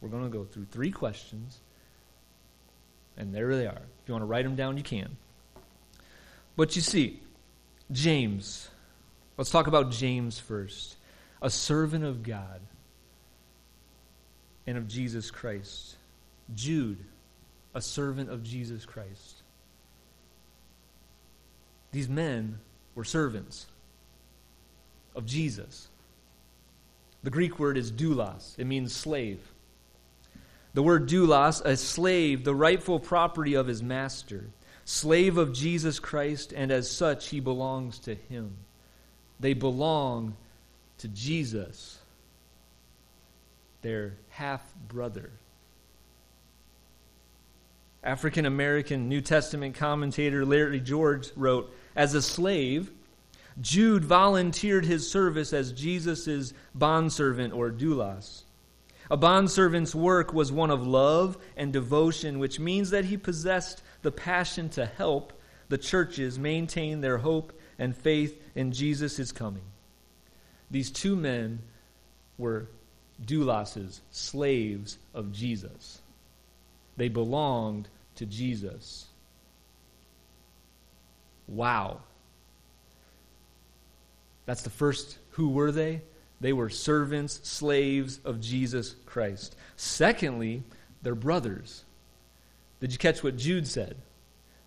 We're 0.00 0.08
going 0.08 0.22
to 0.22 0.28
go 0.28 0.44
through 0.44 0.66
three 0.66 0.92
questions, 0.92 1.58
and 3.16 3.34
there 3.34 3.56
they 3.56 3.66
are. 3.66 3.72
If 3.72 4.06
you 4.08 4.14
want 4.14 4.22
to 4.22 4.26
write 4.26 4.44
them 4.44 4.54
down, 4.54 4.76
you 4.76 4.84
can. 4.84 5.16
But 6.54 6.76
you 6.76 6.82
see, 6.82 7.18
James, 7.90 8.68
let's 9.36 9.50
talk 9.50 9.66
about 9.66 9.90
James 9.90 10.38
first. 10.38 10.96
A 11.42 11.50
servant 11.50 12.04
of 12.04 12.22
God 12.22 12.60
and 14.66 14.78
of 14.78 14.88
Jesus 14.88 15.30
Christ. 15.30 15.96
Jude, 16.54 16.98
a 17.74 17.80
servant 17.80 18.30
of 18.30 18.42
Jesus 18.42 18.86
Christ. 18.86 19.42
These 21.90 22.08
men 22.08 22.58
were 22.94 23.04
servants 23.04 23.66
of 25.14 25.26
Jesus. 25.26 25.88
The 27.22 27.30
Greek 27.30 27.58
word 27.58 27.76
is 27.76 27.92
doulos, 27.92 28.58
it 28.58 28.66
means 28.66 28.94
slave. 28.94 29.40
The 30.74 30.82
word 30.82 31.08
doulos, 31.08 31.62
a 31.64 31.76
slave, 31.76 32.44
the 32.44 32.54
rightful 32.54 32.98
property 32.98 33.54
of 33.54 33.66
his 33.66 33.82
master, 33.82 34.46
slave 34.84 35.36
of 35.36 35.52
Jesus 35.52 35.98
Christ, 35.98 36.52
and 36.52 36.70
as 36.70 36.90
such 36.90 37.28
he 37.28 37.40
belongs 37.40 37.98
to 38.00 38.14
him. 38.14 38.56
They 39.38 39.52
belong 39.52 40.36
to 41.02 41.08
Jesus, 41.08 41.98
their 43.82 44.14
half 44.28 44.62
brother. 44.86 45.32
African 48.04 48.46
American 48.46 49.08
New 49.08 49.20
Testament 49.20 49.74
commentator 49.74 50.46
Larry 50.46 50.78
George 50.78 51.32
wrote 51.34 51.74
As 51.96 52.14
a 52.14 52.22
slave, 52.22 52.92
Jude 53.60 54.04
volunteered 54.04 54.84
his 54.84 55.10
service 55.10 55.52
as 55.52 55.72
Jesus' 55.72 56.54
bondservant 56.72 57.52
or 57.52 57.72
doulos. 57.72 58.42
A 59.10 59.16
bondservant's 59.16 59.96
work 59.96 60.32
was 60.32 60.52
one 60.52 60.70
of 60.70 60.86
love 60.86 61.36
and 61.56 61.72
devotion, 61.72 62.38
which 62.38 62.60
means 62.60 62.90
that 62.90 63.06
he 63.06 63.16
possessed 63.16 63.82
the 64.02 64.12
passion 64.12 64.68
to 64.70 64.86
help 64.86 65.32
the 65.68 65.78
churches 65.78 66.38
maintain 66.38 67.00
their 67.00 67.18
hope 67.18 67.52
and 67.76 67.96
faith 67.96 68.40
in 68.54 68.70
Jesus' 68.70 69.32
coming. 69.32 69.64
These 70.72 70.90
two 70.90 71.14
men 71.14 71.60
were 72.38 72.66
douloses, 73.24 74.00
slaves 74.10 74.98
of 75.14 75.30
Jesus. 75.30 76.00
They 76.96 77.08
belonged 77.08 77.88
to 78.16 78.26
Jesus. 78.26 79.06
Wow. 81.46 82.00
That's 84.46 84.62
the 84.62 84.70
first. 84.70 85.18
Who 85.32 85.50
were 85.50 85.70
they? 85.70 86.00
They 86.40 86.52
were 86.52 86.70
servants, 86.70 87.40
slaves 87.44 88.18
of 88.24 88.40
Jesus 88.40 88.96
Christ. 89.06 89.54
Secondly, 89.76 90.62
they're 91.02 91.14
brothers. 91.14 91.84
Did 92.80 92.92
you 92.92 92.98
catch 92.98 93.22
what 93.22 93.36
Jude 93.36 93.68
said? 93.68 93.96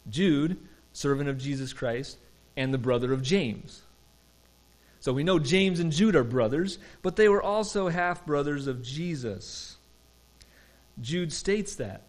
Jude, 0.09 0.57
servant 0.93 1.29
of 1.29 1.37
Jesus 1.37 1.73
Christ, 1.73 2.17
and 2.55 2.73
the 2.73 2.77
brother 2.77 3.11
of 3.11 3.21
James. 3.21 3.81
So 5.05 5.13
we 5.13 5.23
know 5.23 5.37
James 5.37 5.79
and 5.79 5.91
Jude 5.91 6.15
are 6.15 6.23
brothers, 6.23 6.79
but 7.03 7.15
they 7.15 7.29
were 7.29 7.43
also 7.43 7.89
half 7.89 8.25
brothers 8.25 8.65
of 8.65 8.81
Jesus. 8.81 9.77
Jude 10.99 11.31
states 11.31 11.75
that. 11.75 12.07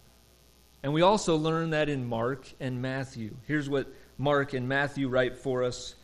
And 0.82 0.94
we 0.94 1.02
also 1.02 1.36
learn 1.36 1.68
that 1.70 1.90
in 1.90 2.08
Mark 2.08 2.50
and 2.58 2.80
Matthew. 2.80 3.36
Here's 3.46 3.68
what 3.68 3.92
Mark 4.16 4.54
and 4.54 4.66
Matthew 4.66 5.10
write 5.10 5.36
for 5.36 5.62
us. 5.62 5.94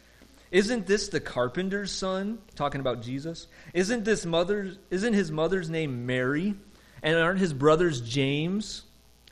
Isn't 0.50 0.86
this 0.86 1.08
the 1.08 1.18
carpenter's 1.18 1.90
son? 1.90 2.40
Talking 2.56 2.82
about 2.82 3.00
Jesus. 3.00 3.46
Isn't 3.72 4.04
this 4.04 4.26
mother 4.26 4.72
isn't 4.90 5.14
his 5.14 5.32
mother's 5.32 5.70
name 5.70 6.04
Mary? 6.04 6.54
And 7.02 7.16
aren't 7.16 7.40
his 7.40 7.54
brothers 7.54 8.02
James, 8.02 8.82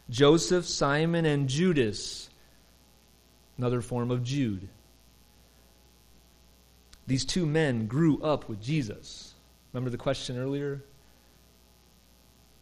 Joseph, 0.09 0.64
Simon, 0.64 1.26
and 1.26 1.47
Judas? 1.47 2.31
Another 3.59 3.83
form 3.83 4.11
of 4.11 4.25
Jude. 4.25 4.67
These 7.11 7.25
two 7.25 7.45
men 7.45 7.88
grew 7.88 8.23
up 8.23 8.49
with 8.49 8.62
Jesus. 8.62 9.35
Remember 9.73 9.90
the 9.90 9.99
question 9.99 10.38
earlier? 10.38 10.85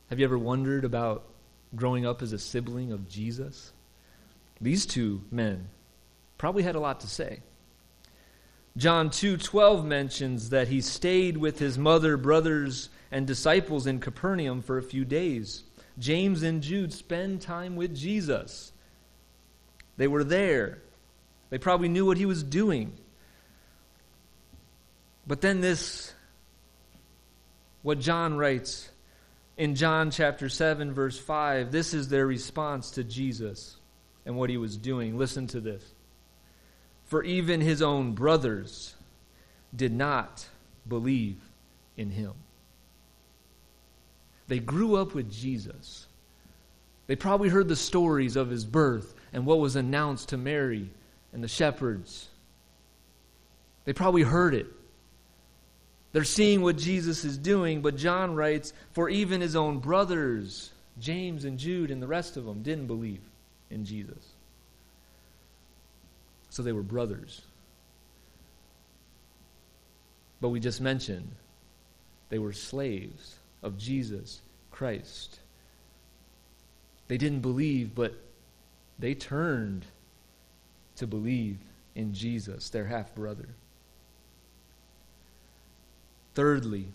Have 0.09 0.19
you 0.19 0.25
ever 0.25 0.39
wondered 0.39 0.87
about 0.87 1.25
growing 1.77 2.07
up 2.07 2.23
as 2.23 2.33
a 2.33 2.39
sibling 2.39 2.91
of 2.91 3.11
Jesus? 3.11 3.73
These 4.59 4.87
two 4.87 5.21
men 5.31 5.69
probably 6.39 6.63
had 6.63 6.77
a 6.77 6.81
lot 6.81 7.01
to 7.01 7.07
say. 7.07 7.43
John 8.75 9.11
2:12 9.11 9.85
mentions 9.85 10.49
that 10.49 10.69
he 10.69 10.81
stayed 10.81 11.37
with 11.37 11.59
his 11.59 11.77
mother, 11.77 12.17
brothers, 12.17 12.89
and 13.11 13.27
disciples 13.27 13.87
in 13.87 14.01
Capernaum 14.01 14.63
for 14.63 14.79
a 14.79 14.83
few 14.83 15.05
days. 15.05 15.65
James 15.99 16.43
and 16.43 16.63
Jude 16.63 16.95
spend 16.95 17.43
time 17.43 17.77
with 17.77 17.95
Jesus. 17.95 18.73
They 19.99 20.09
were 20.09 20.25
there. 20.25 20.81
They 21.51 21.59
probably 21.59 21.91
knew 21.91 22.07
what 22.07 22.17
he 22.17 22.25
was 22.25 22.43
doing. 22.43 22.97
But 25.29 25.43
then 25.43 25.61
this 25.61 26.13
what 27.83 28.01
John 28.01 28.37
writes 28.37 28.89
in 29.57 29.75
John 29.75 30.11
chapter 30.11 30.49
7, 30.49 30.93
verse 30.93 31.19
5, 31.19 31.71
this 31.71 31.95
is 31.95 32.09
their 32.09 32.27
response 32.27 32.93
to 32.93 33.05
Jesus 33.05 33.77
and 34.25 34.37
what 34.37 34.51
he 34.51 34.57
was 34.57 34.77
doing. 34.77 35.17
Listen 35.17 35.47
to 35.49 35.61
this. 35.61 35.85
For 37.05 37.23
even 37.23 37.61
his 37.61 37.83
own 37.83 38.13
brothers 38.13 38.95
did 39.75 39.93
not 39.93 40.47
believe 40.89 41.37
in 41.97 42.11
him. 42.11 42.33
They 44.49 44.59
grew 44.59 44.97
up 44.97 45.15
with 45.15 45.31
Jesus. 45.31 46.07
They 47.07 47.17
probably 47.17 47.49
heard 47.49 47.69
the 47.69 47.77
stories 47.77 48.37
of 48.37 48.49
his 48.49 48.65
birth 48.65 49.15
and 49.33 49.45
what 49.45 49.61
was 49.61 49.77
announced 49.77 50.31
to 50.31 50.37
Mary 50.37 50.91
and 51.33 51.45
the 51.45 51.49
shepherds. 51.49 52.29
They 53.85 53.93
probably 53.93 54.23
heard 54.23 54.55
it. 54.55 54.67
They're 56.13 56.25
seeing 56.25 56.63
what 56.63 56.77
Jesus 56.77 57.25
is 57.25 57.37
doing, 57.37 57.83
but 57.83 57.97
John 57.97 58.35
writes, 58.35 58.73
For 58.93 59.09
even 59.09 59.41
his 59.41 59.55
own 59.55 59.79
brothers, 59.79 60.71
James 60.99 61.45
and 61.45 61.59
Jude 61.59 61.91
and 61.91 62.03
the 62.03 62.07
rest 62.07 62.37
of 62.37 62.45
them, 62.45 62.63
didn't 62.63 62.87
believe 62.87 63.21
in 63.71 63.85
Jesus. 63.85 64.33
So 66.51 66.63
they 66.63 66.73
were 66.73 66.83
brothers. 66.83 67.43
But 70.41 70.49
we 70.49 70.61
just 70.61 70.81
mentioned 70.81 71.31
they 72.31 72.39
were 72.39 72.53
slaves 72.53 73.37
of 73.63 73.77
Jesus 73.77 74.41
Christ. 74.71 75.41
They 77.09 77.19
didn't 77.19 77.41
believe, 77.41 77.95
but 77.95 78.15
they 78.99 79.15
turned 79.15 79.85
to 80.97 81.07
believe 81.07 81.59
in 81.95 82.15
Jesus, 82.15 82.71
their 82.71 82.85
half 82.87 83.15
brother. 83.15 83.49
Thirdly, 86.39 86.87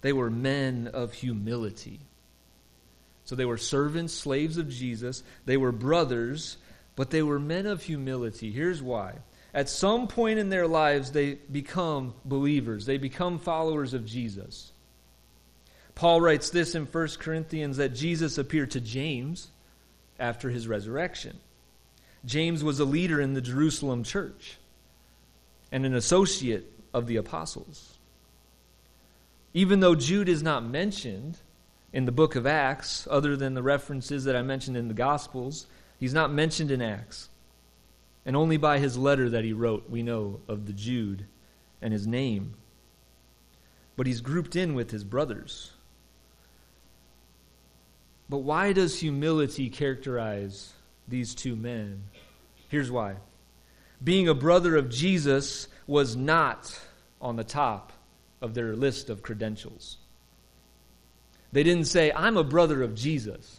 they 0.00 0.12
were 0.12 0.28
men 0.28 0.90
of 0.92 1.12
humility. 1.12 2.00
So 3.26 3.36
they 3.36 3.44
were 3.44 3.58
servants, 3.58 4.12
slaves 4.12 4.58
of 4.58 4.68
Jesus. 4.68 5.22
They 5.46 5.56
were 5.56 5.70
brothers, 5.70 6.56
but 6.96 7.10
they 7.10 7.22
were 7.22 7.38
men 7.38 7.64
of 7.66 7.84
humility. 7.84 8.50
Here's 8.50 8.82
why. 8.82 9.12
At 9.54 9.68
some 9.68 10.08
point 10.08 10.40
in 10.40 10.48
their 10.48 10.66
lives, 10.66 11.12
they 11.12 11.34
become 11.34 12.12
believers, 12.24 12.86
they 12.86 12.98
become 12.98 13.38
followers 13.38 13.94
of 13.94 14.04
Jesus. 14.04 14.72
Paul 15.94 16.20
writes 16.20 16.50
this 16.50 16.74
in 16.74 16.86
1 16.86 17.08
Corinthians 17.20 17.76
that 17.76 17.94
Jesus 17.94 18.36
appeared 18.36 18.72
to 18.72 18.80
James 18.80 19.46
after 20.18 20.50
his 20.50 20.66
resurrection. 20.66 21.38
James 22.24 22.64
was 22.64 22.80
a 22.80 22.84
leader 22.84 23.20
in 23.20 23.34
the 23.34 23.40
Jerusalem 23.40 24.02
church 24.02 24.58
and 25.70 25.86
an 25.86 25.94
associate 25.94 26.68
of 26.92 27.06
the 27.06 27.14
apostles. 27.14 27.94
Even 29.54 29.78
though 29.78 29.94
Jude 29.94 30.28
is 30.28 30.42
not 30.42 30.64
mentioned 30.66 31.38
in 31.92 32.04
the 32.04 32.12
book 32.12 32.34
of 32.34 32.44
Acts, 32.44 33.06
other 33.08 33.36
than 33.36 33.54
the 33.54 33.62
references 33.62 34.24
that 34.24 34.34
I 34.34 34.42
mentioned 34.42 34.76
in 34.76 34.88
the 34.88 34.94
Gospels, 34.94 35.66
he's 35.98 36.12
not 36.12 36.32
mentioned 36.32 36.72
in 36.72 36.82
Acts. 36.82 37.28
And 38.26 38.34
only 38.34 38.56
by 38.56 38.80
his 38.80 38.98
letter 38.98 39.30
that 39.30 39.44
he 39.44 39.52
wrote, 39.52 39.88
we 39.88 40.02
know 40.02 40.40
of 40.48 40.66
the 40.66 40.72
Jude 40.72 41.26
and 41.80 41.92
his 41.92 42.06
name. 42.06 42.54
But 43.96 44.08
he's 44.08 44.20
grouped 44.20 44.56
in 44.56 44.74
with 44.74 44.90
his 44.90 45.04
brothers. 45.04 45.70
But 48.28 48.38
why 48.38 48.72
does 48.72 48.98
humility 48.98 49.70
characterize 49.70 50.72
these 51.06 51.32
two 51.32 51.54
men? 51.54 52.04
Here's 52.68 52.90
why. 52.90 53.16
Being 54.02 54.28
a 54.28 54.34
brother 54.34 54.74
of 54.74 54.90
Jesus 54.90 55.68
was 55.86 56.16
not 56.16 56.80
on 57.20 57.36
the 57.36 57.44
top 57.44 57.92
of 58.44 58.52
their 58.52 58.76
list 58.76 59.08
of 59.08 59.22
credentials. 59.22 59.96
They 61.50 61.62
didn't 61.62 61.86
say, 61.86 62.12
I'm 62.12 62.36
a 62.36 62.44
brother 62.44 62.82
of 62.82 62.94
Jesus. 62.94 63.58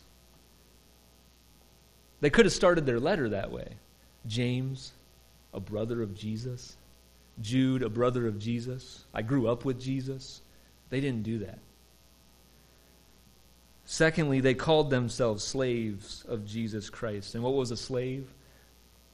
They 2.21 2.29
could 2.29 2.45
have 2.45 2.53
started 2.53 2.85
their 2.85 2.99
letter 2.99 3.29
that 3.29 3.51
way. 3.51 3.67
James, 4.27 4.91
a 5.55 5.59
brother 5.59 6.03
of 6.03 6.15
Jesus. 6.15 6.77
Jude, 7.41 7.81
a 7.81 7.89
brother 7.89 8.27
of 8.27 8.37
Jesus. 8.37 9.03
I 9.11 9.23
grew 9.23 9.47
up 9.47 9.65
with 9.65 9.81
Jesus. 9.81 10.41
They 10.91 11.01
didn't 11.01 11.23
do 11.23 11.39
that. 11.39 11.57
Secondly, 13.85 14.39
they 14.39 14.53
called 14.53 14.91
themselves 14.91 15.43
slaves 15.43 16.23
of 16.27 16.45
Jesus 16.45 16.91
Christ. 16.91 17.33
And 17.33 17.43
what 17.43 17.55
was 17.55 17.71
a 17.71 17.77
slave? 17.77 18.27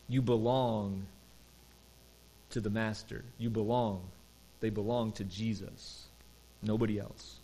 You 0.10 0.21
belong 0.21 1.05
to 2.49 2.60
the 2.60 2.69
master. 2.69 3.23
You 3.38 3.49
belong 3.49 4.01
they 4.62 4.69
belong 4.69 5.12
to 5.13 5.24
Jesus, 5.24 6.06
nobody 6.62 7.00
else. 7.00 7.38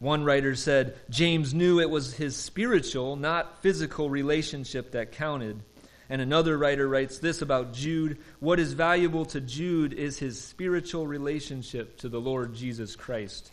One 0.00 0.24
writer 0.24 0.54
said 0.54 0.96
James 1.10 1.54
knew 1.54 1.80
it 1.80 1.90
was 1.90 2.14
his 2.14 2.36
spiritual, 2.36 3.16
not 3.16 3.62
physical 3.62 4.10
relationship 4.10 4.92
that 4.92 5.12
counted. 5.12 5.62
And 6.10 6.22
another 6.22 6.56
writer 6.56 6.88
writes 6.88 7.18
this 7.18 7.42
about 7.42 7.72
Jude 7.72 8.18
What 8.40 8.58
is 8.58 8.72
valuable 8.72 9.26
to 9.26 9.40
Jude 9.40 9.92
is 9.92 10.18
his 10.18 10.40
spiritual 10.40 11.06
relationship 11.06 11.98
to 11.98 12.08
the 12.08 12.20
Lord 12.20 12.54
Jesus 12.54 12.96
Christ. 12.96 13.50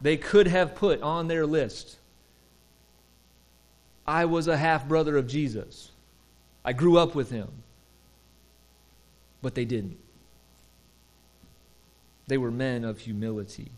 They 0.00 0.16
could 0.16 0.46
have 0.46 0.74
put 0.74 1.02
on 1.02 1.28
their 1.28 1.44
list 1.44 1.98
I 4.10 4.24
was 4.24 4.48
a 4.48 4.56
half 4.56 4.88
brother 4.88 5.16
of 5.16 5.28
Jesus, 5.28 5.92
I 6.64 6.72
grew 6.72 6.98
up 6.98 7.14
with 7.14 7.30
him. 7.30 7.48
But 9.40 9.54
they 9.54 9.64
didn't. 9.64 9.98
They 12.30 12.38
were 12.38 12.52
men 12.52 12.84
of 12.84 13.00
humility. 13.00 13.72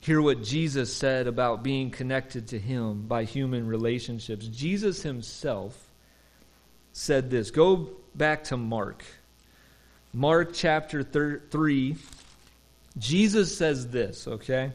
Hear 0.00 0.20
what 0.20 0.42
Jesus 0.42 0.92
said 0.92 1.28
about 1.28 1.62
being 1.62 1.92
connected 1.92 2.48
to 2.48 2.58
Him 2.58 3.06
by 3.06 3.22
human 3.22 3.68
relationships. 3.68 4.48
Jesus 4.48 5.00
Himself 5.02 5.78
said 6.92 7.30
this. 7.30 7.52
Go 7.52 7.90
back 8.16 8.42
to 8.44 8.56
Mark. 8.56 9.04
Mark 10.12 10.54
chapter 10.54 11.04
3. 11.04 11.94
Jesus 12.98 13.56
says 13.56 13.86
this, 13.86 14.26
okay? 14.26 14.72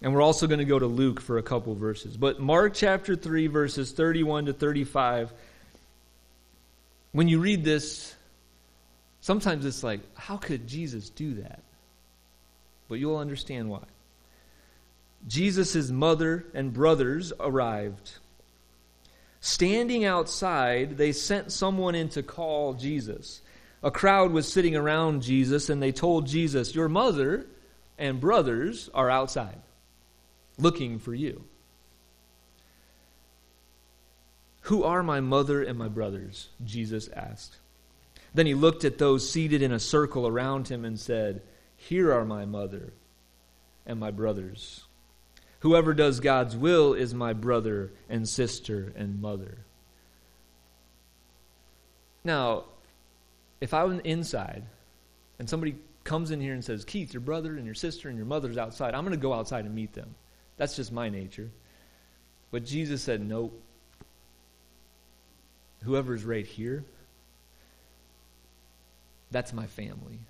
And 0.00 0.14
we're 0.14 0.22
also 0.22 0.46
going 0.46 0.60
to 0.60 0.64
go 0.64 0.78
to 0.78 0.86
Luke 0.86 1.20
for 1.20 1.36
a 1.36 1.42
couple 1.42 1.74
verses. 1.74 2.16
But 2.16 2.40
Mark 2.40 2.72
chapter 2.72 3.14
3, 3.14 3.48
verses 3.48 3.92
31 3.92 4.46
to 4.46 4.54
35. 4.54 5.34
When 7.12 7.28
you 7.28 7.40
read 7.40 7.62
this, 7.62 8.14
sometimes 9.20 9.64
it's 9.64 9.82
like, 9.82 10.00
how 10.16 10.36
could 10.36 10.66
Jesus 10.66 11.10
do 11.10 11.34
that? 11.34 11.62
but 12.88 12.98
you'll 12.98 13.18
understand 13.18 13.68
why. 13.68 13.84
Jesus' 15.26 15.90
mother 15.90 16.46
and 16.54 16.72
brothers 16.72 17.32
arrived. 17.38 18.12
Standing 19.40 20.04
outside, 20.04 20.96
they 20.96 21.12
sent 21.12 21.52
someone 21.52 21.94
in 21.94 22.08
to 22.10 22.22
call 22.22 22.74
Jesus. 22.74 23.40
A 23.82 23.90
crowd 23.90 24.32
was 24.32 24.50
sitting 24.50 24.74
around 24.74 25.22
Jesus, 25.22 25.68
and 25.68 25.82
they 25.82 25.92
told 25.92 26.26
Jesus, 26.26 26.74
Your 26.74 26.88
mother 26.88 27.46
and 27.98 28.20
brothers 28.20 28.88
are 28.94 29.10
outside, 29.10 29.60
looking 30.56 30.98
for 30.98 31.14
you. 31.14 31.44
Who 34.62 34.84
are 34.84 35.02
my 35.02 35.20
mother 35.20 35.62
and 35.62 35.78
my 35.78 35.88
brothers? 35.88 36.48
Jesus 36.64 37.08
asked. 37.08 37.56
Then 38.38 38.46
he 38.46 38.54
looked 38.54 38.84
at 38.84 38.98
those 38.98 39.28
seated 39.28 39.62
in 39.62 39.72
a 39.72 39.80
circle 39.80 40.24
around 40.24 40.68
him 40.68 40.84
and 40.84 40.96
said, 40.96 41.42
here 41.76 42.12
are 42.12 42.24
my 42.24 42.44
mother 42.44 42.92
and 43.84 43.98
my 43.98 44.12
brothers. 44.12 44.84
Whoever 45.58 45.92
does 45.92 46.20
God's 46.20 46.56
will 46.56 46.94
is 46.94 47.12
my 47.12 47.32
brother 47.32 47.90
and 48.08 48.28
sister 48.28 48.92
and 48.94 49.20
mother. 49.20 49.58
Now, 52.22 52.66
if 53.60 53.74
I 53.74 53.82
was 53.82 53.98
inside 54.04 54.62
and 55.40 55.50
somebody 55.50 55.74
comes 56.04 56.30
in 56.30 56.40
here 56.40 56.54
and 56.54 56.64
says, 56.64 56.84
Keith, 56.84 57.12
your 57.12 57.22
brother 57.22 57.56
and 57.56 57.66
your 57.66 57.74
sister 57.74 58.08
and 58.08 58.16
your 58.16 58.24
mother's 58.24 58.56
outside, 58.56 58.94
I'm 58.94 59.02
going 59.02 59.18
to 59.18 59.20
go 59.20 59.34
outside 59.34 59.64
and 59.64 59.74
meet 59.74 59.94
them. 59.94 60.14
That's 60.58 60.76
just 60.76 60.92
my 60.92 61.08
nature. 61.08 61.50
But 62.52 62.64
Jesus 62.64 63.02
said, 63.02 63.20
Nope. 63.20 63.60
Whoever's 65.82 66.22
right 66.24 66.46
here, 66.46 66.84
that's 69.30 69.52
my 69.52 69.66
family. 69.66 70.20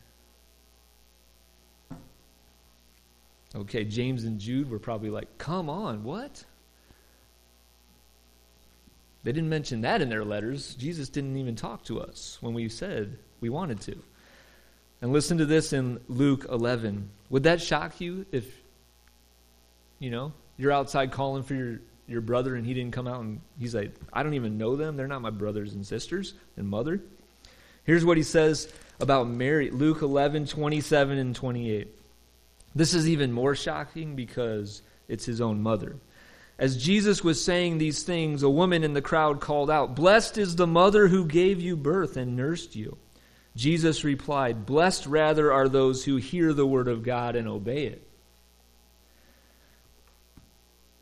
Okay, 3.54 3.84
James 3.84 4.24
and 4.24 4.38
Jude 4.38 4.70
were 4.70 4.78
probably 4.78 5.10
like, 5.10 5.38
come 5.38 5.70
on, 5.70 6.04
what? 6.04 6.44
They 9.24 9.32
didn't 9.32 9.48
mention 9.48 9.80
that 9.82 10.00
in 10.02 10.08
their 10.08 10.24
letters. 10.24 10.74
Jesus 10.74 11.08
didn't 11.08 11.36
even 11.36 11.56
talk 11.56 11.84
to 11.84 12.00
us 12.00 12.38
when 12.40 12.54
we 12.54 12.68
said 12.68 13.18
we 13.40 13.48
wanted 13.48 13.80
to. 13.82 13.98
And 15.00 15.12
listen 15.12 15.38
to 15.38 15.46
this 15.46 15.72
in 15.72 16.00
Luke 16.08 16.46
11. 16.50 17.08
Would 17.30 17.44
that 17.44 17.62
shock 17.62 18.00
you 18.00 18.26
if, 18.32 18.46
you 19.98 20.10
know, 20.10 20.32
you're 20.56 20.72
outside 20.72 21.12
calling 21.12 21.42
for 21.42 21.54
your, 21.54 21.80
your 22.06 22.20
brother 22.20 22.54
and 22.56 22.66
he 22.66 22.74
didn't 22.74 22.92
come 22.92 23.06
out 23.06 23.20
and 23.20 23.40
he's 23.58 23.74
like, 23.74 23.94
I 24.12 24.22
don't 24.22 24.34
even 24.34 24.58
know 24.58 24.76
them. 24.76 24.96
They're 24.96 25.06
not 25.06 25.22
my 25.22 25.30
brothers 25.30 25.72
and 25.72 25.86
sisters 25.86 26.34
and 26.56 26.66
mother. 26.68 27.00
Here's 27.84 28.04
what 28.04 28.16
he 28.16 28.22
says 28.22 28.72
about 29.00 29.28
Mary 29.28 29.70
Luke 29.70 30.02
11, 30.02 30.46
27 30.46 31.18
and 31.18 31.34
28. 31.34 31.88
This 32.74 32.94
is 32.94 33.08
even 33.08 33.32
more 33.32 33.54
shocking 33.54 34.16
because 34.16 34.82
it's 35.08 35.24
his 35.24 35.40
own 35.40 35.62
mother. 35.62 35.96
As 36.58 36.82
Jesus 36.82 37.22
was 37.22 37.42
saying 37.42 37.78
these 37.78 38.02
things, 38.02 38.42
a 38.42 38.50
woman 38.50 38.82
in 38.82 38.92
the 38.92 39.02
crowd 39.02 39.40
called 39.40 39.70
out, 39.70 39.94
Blessed 39.94 40.38
is 40.38 40.56
the 40.56 40.66
mother 40.66 41.06
who 41.06 41.24
gave 41.24 41.60
you 41.60 41.76
birth 41.76 42.16
and 42.16 42.36
nursed 42.36 42.74
you. 42.74 42.98
Jesus 43.54 44.04
replied, 44.04 44.66
Blessed 44.66 45.06
rather 45.06 45.52
are 45.52 45.68
those 45.68 46.04
who 46.04 46.16
hear 46.16 46.52
the 46.52 46.66
word 46.66 46.88
of 46.88 47.04
God 47.04 47.36
and 47.36 47.46
obey 47.46 47.86
it. 47.86 48.08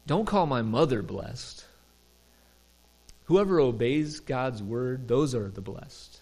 Don't 0.07 0.27
call 0.27 0.47
my 0.47 0.63
mother 0.63 1.03
blessed. 1.03 1.65
Whoever 3.25 3.59
obeys 3.59 4.21
God's 4.21 4.63
word, 4.63 5.09
those 5.09 5.35
are 5.35 5.49
the 5.49 5.61
blessed. 5.61 6.21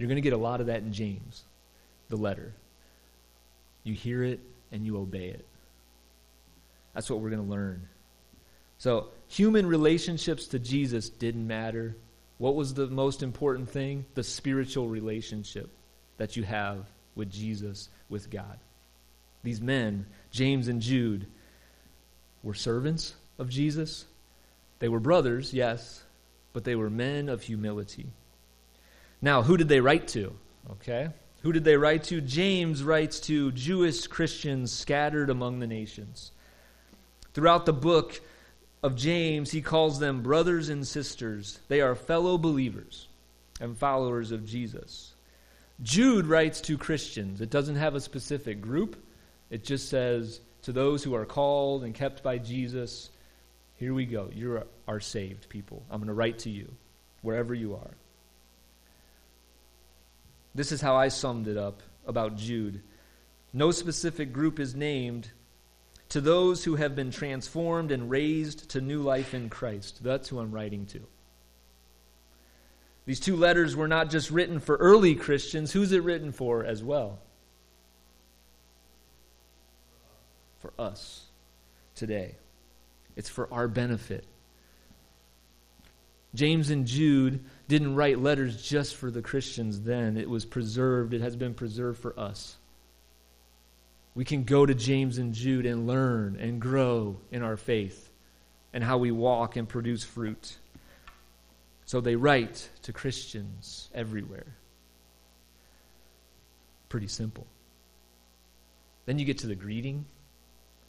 You're 0.00 0.08
going 0.08 0.16
to 0.16 0.22
get 0.22 0.32
a 0.32 0.38
lot 0.38 0.62
of 0.62 0.68
that 0.68 0.78
in 0.78 0.94
James, 0.94 1.44
the 2.08 2.16
letter. 2.16 2.54
You 3.84 3.92
hear 3.92 4.24
it 4.24 4.40
and 4.72 4.86
you 4.86 4.96
obey 4.96 5.26
it. 5.26 5.44
That's 6.94 7.10
what 7.10 7.20
we're 7.20 7.28
going 7.28 7.44
to 7.44 7.50
learn. 7.50 7.86
So, 8.78 9.08
human 9.28 9.66
relationships 9.66 10.46
to 10.48 10.58
Jesus 10.58 11.10
didn't 11.10 11.46
matter. 11.46 11.96
What 12.38 12.54
was 12.54 12.72
the 12.72 12.86
most 12.86 13.22
important 13.22 13.68
thing? 13.68 14.06
The 14.14 14.22
spiritual 14.22 14.88
relationship 14.88 15.68
that 16.16 16.34
you 16.34 16.44
have 16.44 16.86
with 17.14 17.30
Jesus, 17.30 17.90
with 18.08 18.30
God. 18.30 18.58
These 19.42 19.60
men, 19.60 20.06
James 20.30 20.68
and 20.68 20.80
Jude, 20.80 21.26
were 22.42 22.54
servants 22.54 23.14
of 23.38 23.50
Jesus. 23.50 24.06
They 24.78 24.88
were 24.88 24.98
brothers, 24.98 25.52
yes, 25.52 26.02
but 26.54 26.64
they 26.64 26.74
were 26.74 26.88
men 26.88 27.28
of 27.28 27.42
humility. 27.42 28.06
Now, 29.22 29.42
who 29.42 29.56
did 29.56 29.68
they 29.68 29.80
write 29.80 30.08
to? 30.08 30.32
Okay? 30.70 31.08
Who 31.42 31.52
did 31.52 31.64
they 31.64 31.76
write 31.76 32.04
to? 32.04 32.20
James 32.20 32.82
writes 32.82 33.20
to 33.20 33.52
Jewish 33.52 34.06
Christians 34.06 34.72
scattered 34.72 35.30
among 35.30 35.58
the 35.58 35.66
nations. 35.66 36.32
Throughout 37.32 37.66
the 37.66 37.72
book 37.72 38.20
of 38.82 38.96
James, 38.96 39.50
he 39.50 39.62
calls 39.62 39.98
them 39.98 40.22
brothers 40.22 40.68
and 40.68 40.86
sisters. 40.86 41.60
They 41.68 41.80
are 41.80 41.94
fellow 41.94 42.38
believers 42.38 43.08
and 43.60 43.76
followers 43.76 44.32
of 44.32 44.46
Jesus. 44.46 45.14
Jude 45.82 46.26
writes 46.26 46.60
to 46.62 46.76
Christians. 46.76 47.40
It 47.40 47.50
doesn't 47.50 47.76
have 47.76 47.94
a 47.94 48.00
specific 48.00 48.60
group, 48.60 49.02
it 49.50 49.64
just 49.64 49.88
says, 49.88 50.40
to 50.62 50.72
those 50.72 51.02
who 51.02 51.14
are 51.14 51.24
called 51.24 51.84
and 51.84 51.94
kept 51.94 52.22
by 52.22 52.36
Jesus, 52.36 53.10
here 53.76 53.94
we 53.94 54.04
go. 54.04 54.28
You 54.34 54.62
are 54.86 55.00
saved 55.00 55.48
people. 55.48 55.82
I'm 55.90 56.00
going 56.00 56.08
to 56.08 56.14
write 56.14 56.40
to 56.40 56.50
you 56.50 56.70
wherever 57.22 57.54
you 57.54 57.74
are. 57.74 57.90
This 60.54 60.72
is 60.72 60.80
how 60.80 60.96
I 60.96 61.08
summed 61.08 61.48
it 61.48 61.56
up 61.56 61.82
about 62.06 62.36
Jude. 62.36 62.82
No 63.52 63.70
specific 63.70 64.32
group 64.32 64.58
is 64.58 64.74
named. 64.74 65.30
To 66.10 66.20
those 66.20 66.64
who 66.64 66.74
have 66.74 66.96
been 66.96 67.12
transformed 67.12 67.92
and 67.92 68.10
raised 68.10 68.70
to 68.70 68.80
new 68.80 69.00
life 69.00 69.32
in 69.32 69.48
Christ. 69.48 70.02
That's 70.02 70.28
who 70.28 70.40
I'm 70.40 70.50
writing 70.50 70.86
to. 70.86 71.00
These 73.06 73.20
two 73.20 73.36
letters 73.36 73.76
were 73.76 73.88
not 73.88 74.10
just 74.10 74.30
written 74.30 74.58
for 74.58 74.76
early 74.76 75.14
Christians. 75.14 75.72
Who's 75.72 75.92
it 75.92 76.02
written 76.02 76.32
for 76.32 76.64
as 76.64 76.82
well? 76.82 77.20
For 80.58 80.72
us 80.78 81.26
today. 81.94 82.34
It's 83.16 83.28
for 83.28 83.52
our 83.52 83.68
benefit. 83.68 84.24
James 86.34 86.70
and 86.70 86.86
Jude 86.86 87.44
didn't 87.70 87.94
write 87.94 88.18
letters 88.18 88.60
just 88.60 88.96
for 88.96 89.10
the 89.10 89.22
Christians 89.22 89.82
then. 89.82 90.16
It 90.16 90.28
was 90.28 90.44
preserved, 90.44 91.14
it 91.14 91.20
has 91.20 91.36
been 91.36 91.54
preserved 91.54 92.02
for 92.02 92.18
us. 92.18 92.56
We 94.14 94.24
can 94.24 94.42
go 94.42 94.66
to 94.66 94.74
James 94.74 95.18
and 95.18 95.32
Jude 95.32 95.66
and 95.66 95.86
learn 95.86 96.36
and 96.38 96.60
grow 96.60 97.18
in 97.30 97.42
our 97.42 97.56
faith 97.56 98.10
and 98.72 98.82
how 98.82 98.98
we 98.98 99.12
walk 99.12 99.54
and 99.54 99.68
produce 99.68 100.02
fruit. 100.02 100.58
So 101.86 102.00
they 102.00 102.16
write 102.16 102.68
to 102.82 102.92
Christians 102.92 103.88
everywhere. 103.94 104.56
Pretty 106.88 107.08
simple. 107.08 107.46
Then 109.06 109.20
you 109.20 109.24
get 109.24 109.38
to 109.38 109.46
the 109.46 109.54
greeting. 109.54 110.06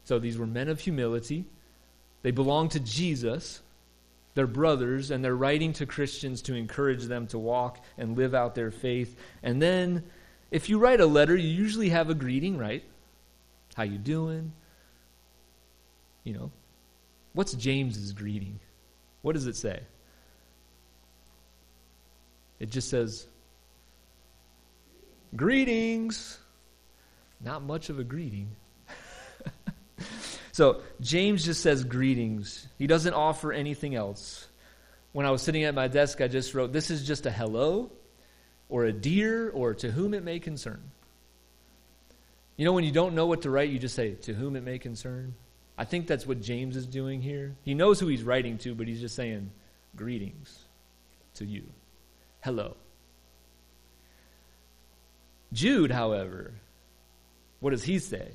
So 0.04 0.18
these 0.18 0.38
were 0.38 0.48
men 0.48 0.68
of 0.68 0.80
humility. 0.80 1.46
They 2.24 2.32
belonged 2.32 2.72
to 2.72 2.80
Jesus, 2.80 3.62
they're 4.34 4.48
brothers, 4.48 5.12
and 5.12 5.24
they're 5.24 5.36
writing 5.36 5.74
to 5.74 5.86
Christians 5.86 6.42
to 6.44 6.56
encourage 6.56 7.04
them 7.04 7.28
to 7.28 7.40
walk 7.40 7.84
and 7.98 8.16
live 8.16 8.34
out 8.34 8.56
their 8.56 8.72
faith. 8.72 9.18
And 9.44 9.62
then, 9.62 10.04
if 10.52 10.70
you 10.70 10.80
write 10.80 11.02
a 11.02 11.06
letter, 11.06 11.36
you 11.36 11.50
usually 11.50 11.90
have 11.90 12.10
a 12.10 12.14
greeting, 12.14 12.58
right? 12.58 12.84
How 13.76 13.84
you 13.84 13.98
doing? 13.98 14.54
You 16.24 16.34
know, 16.34 16.52
what's 17.34 17.54
James's 17.54 18.14
greeting? 18.14 18.60
What 19.22 19.34
does 19.34 19.48
it 19.48 19.56
say? 19.56 19.82
It 22.60 22.70
just 22.70 22.90
says, 22.90 23.28
Greetings. 25.36 26.38
Not 27.44 27.64
much 27.64 27.90
of 27.90 27.98
a 27.98 28.04
greeting. 28.04 28.56
So 30.62 30.80
James 31.00 31.44
just 31.44 31.64
says 31.64 31.84
greetings. 31.84 32.68
He 32.78 32.86
doesn't 32.86 33.16
offer 33.16 33.52
anything 33.52 33.96
else. 33.96 34.48
When 35.12 35.26
I 35.26 35.32
was 35.32 35.42
sitting 35.42 35.64
at 35.64 35.74
my 35.74 35.88
desk, 35.88 36.22
I 36.22 36.28
just 36.28 36.54
wrote, 36.54 36.72
This 36.72 36.92
is 36.92 37.08
just 37.08 37.26
a 37.26 37.32
hello, 37.32 37.90
or 38.70 38.86
a 38.86 38.94
dear, 38.94 39.50
or 39.50 39.74
to 39.74 39.90
whom 39.90 40.14
it 40.14 40.24
may 40.24 40.38
concern. 40.38 40.80
You 42.58 42.66
know, 42.66 42.74
when 42.74 42.84
you 42.84 42.92
don't 42.92 43.16
know 43.16 43.26
what 43.26 43.42
to 43.42 43.50
write, 43.50 43.72
you 43.72 43.80
just 43.80 43.96
say, 43.96 44.12
To 44.12 44.36
whom 44.36 44.56
it 44.56 44.62
may 44.64 44.78
concern. 44.78 45.34
I 45.80 45.86
think 45.86 46.06
that's 46.06 46.28
what 46.28 46.44
James 46.44 46.76
is 46.76 46.86
doing 46.86 47.24
here. 47.24 47.56
He 47.64 47.74
knows 47.74 48.00
who 48.00 48.06
he's 48.06 48.22
writing 48.22 48.60
to, 48.60 48.76
but 48.76 48.88
he's 48.88 49.02
just 49.02 49.16
saying, 49.16 49.50
Greetings 49.96 50.60
to 51.38 51.44
you. 51.44 51.64
Hello. 52.42 52.78
Jude, 55.54 55.90
however, 55.90 56.54
what 57.62 57.72
does 57.72 57.84
he 57.84 57.98
say? 57.98 58.34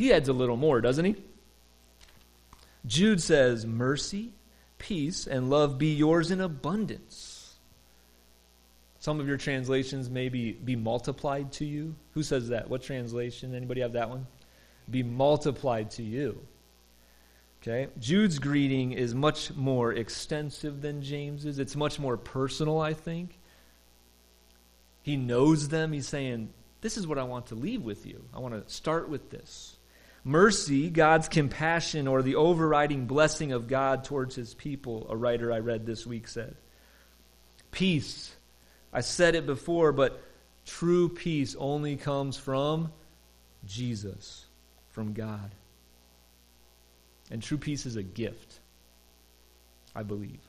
He 0.00 0.14
adds 0.14 0.30
a 0.30 0.32
little 0.32 0.56
more, 0.56 0.80
doesn't 0.80 1.04
he? 1.04 1.14
Jude 2.86 3.20
says, 3.20 3.66
Mercy, 3.66 4.32
peace, 4.78 5.26
and 5.26 5.50
love 5.50 5.76
be 5.76 5.92
yours 5.92 6.30
in 6.30 6.40
abundance. 6.40 7.58
Some 8.98 9.20
of 9.20 9.28
your 9.28 9.36
translations 9.36 10.08
may 10.08 10.30
be, 10.30 10.52
be 10.52 10.74
multiplied 10.74 11.52
to 11.52 11.66
you. 11.66 11.96
Who 12.14 12.22
says 12.22 12.48
that? 12.48 12.70
What 12.70 12.82
translation? 12.82 13.54
Anybody 13.54 13.82
have 13.82 13.92
that 13.92 14.08
one? 14.08 14.26
Be 14.90 15.02
multiplied 15.02 15.90
to 15.90 16.02
you. 16.02 16.40
Okay? 17.60 17.88
Jude's 17.98 18.38
greeting 18.38 18.92
is 18.92 19.14
much 19.14 19.52
more 19.52 19.92
extensive 19.92 20.80
than 20.80 21.02
James's. 21.02 21.58
It's 21.58 21.76
much 21.76 21.98
more 21.98 22.16
personal, 22.16 22.80
I 22.80 22.94
think. 22.94 23.38
He 25.02 25.18
knows 25.18 25.68
them. 25.68 25.92
He's 25.92 26.08
saying, 26.08 26.54
This 26.80 26.96
is 26.96 27.06
what 27.06 27.18
I 27.18 27.24
want 27.24 27.48
to 27.48 27.54
leave 27.54 27.82
with 27.82 28.06
you. 28.06 28.24
I 28.32 28.38
want 28.38 28.54
to 28.54 28.72
start 28.72 29.10
with 29.10 29.28
this. 29.28 29.76
Mercy, 30.24 30.90
God's 30.90 31.28
compassion, 31.28 32.06
or 32.06 32.22
the 32.22 32.36
overriding 32.36 33.06
blessing 33.06 33.52
of 33.52 33.68
God 33.68 34.04
towards 34.04 34.34
his 34.34 34.54
people, 34.54 35.06
a 35.08 35.16
writer 35.16 35.52
I 35.52 35.60
read 35.60 35.86
this 35.86 36.06
week 36.06 36.28
said. 36.28 36.56
Peace. 37.70 38.34
I 38.92 39.00
said 39.00 39.34
it 39.34 39.46
before, 39.46 39.92
but 39.92 40.20
true 40.66 41.08
peace 41.08 41.56
only 41.58 41.96
comes 41.96 42.36
from 42.36 42.92
Jesus, 43.64 44.44
from 44.90 45.12
God. 45.12 45.54
And 47.30 47.42
true 47.42 47.58
peace 47.58 47.86
is 47.86 47.96
a 47.96 48.02
gift, 48.02 48.58
I 49.94 50.02
believe. 50.02 50.40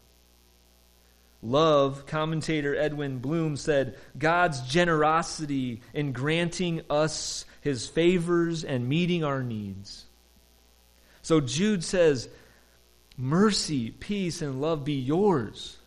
Love, 1.44 2.06
commentator 2.06 2.76
Edwin 2.76 3.20
Blum 3.20 3.56
said, 3.56 3.98
God's 4.18 4.62
generosity 4.62 5.82
in 5.94 6.12
granting 6.12 6.82
us 6.90 7.46
his 7.62 7.88
favors 7.88 8.64
and 8.64 8.90
meeting 8.90 9.24
our 9.24 9.42
needs. 9.42 10.06
So 11.22 11.40
Jude 11.40 11.84
says, 11.84 12.28
Mercy, 13.18 13.92
peace, 13.92 14.42
and 14.42 14.60
love 14.60 14.84
be 14.84 14.94
yours 14.94 15.78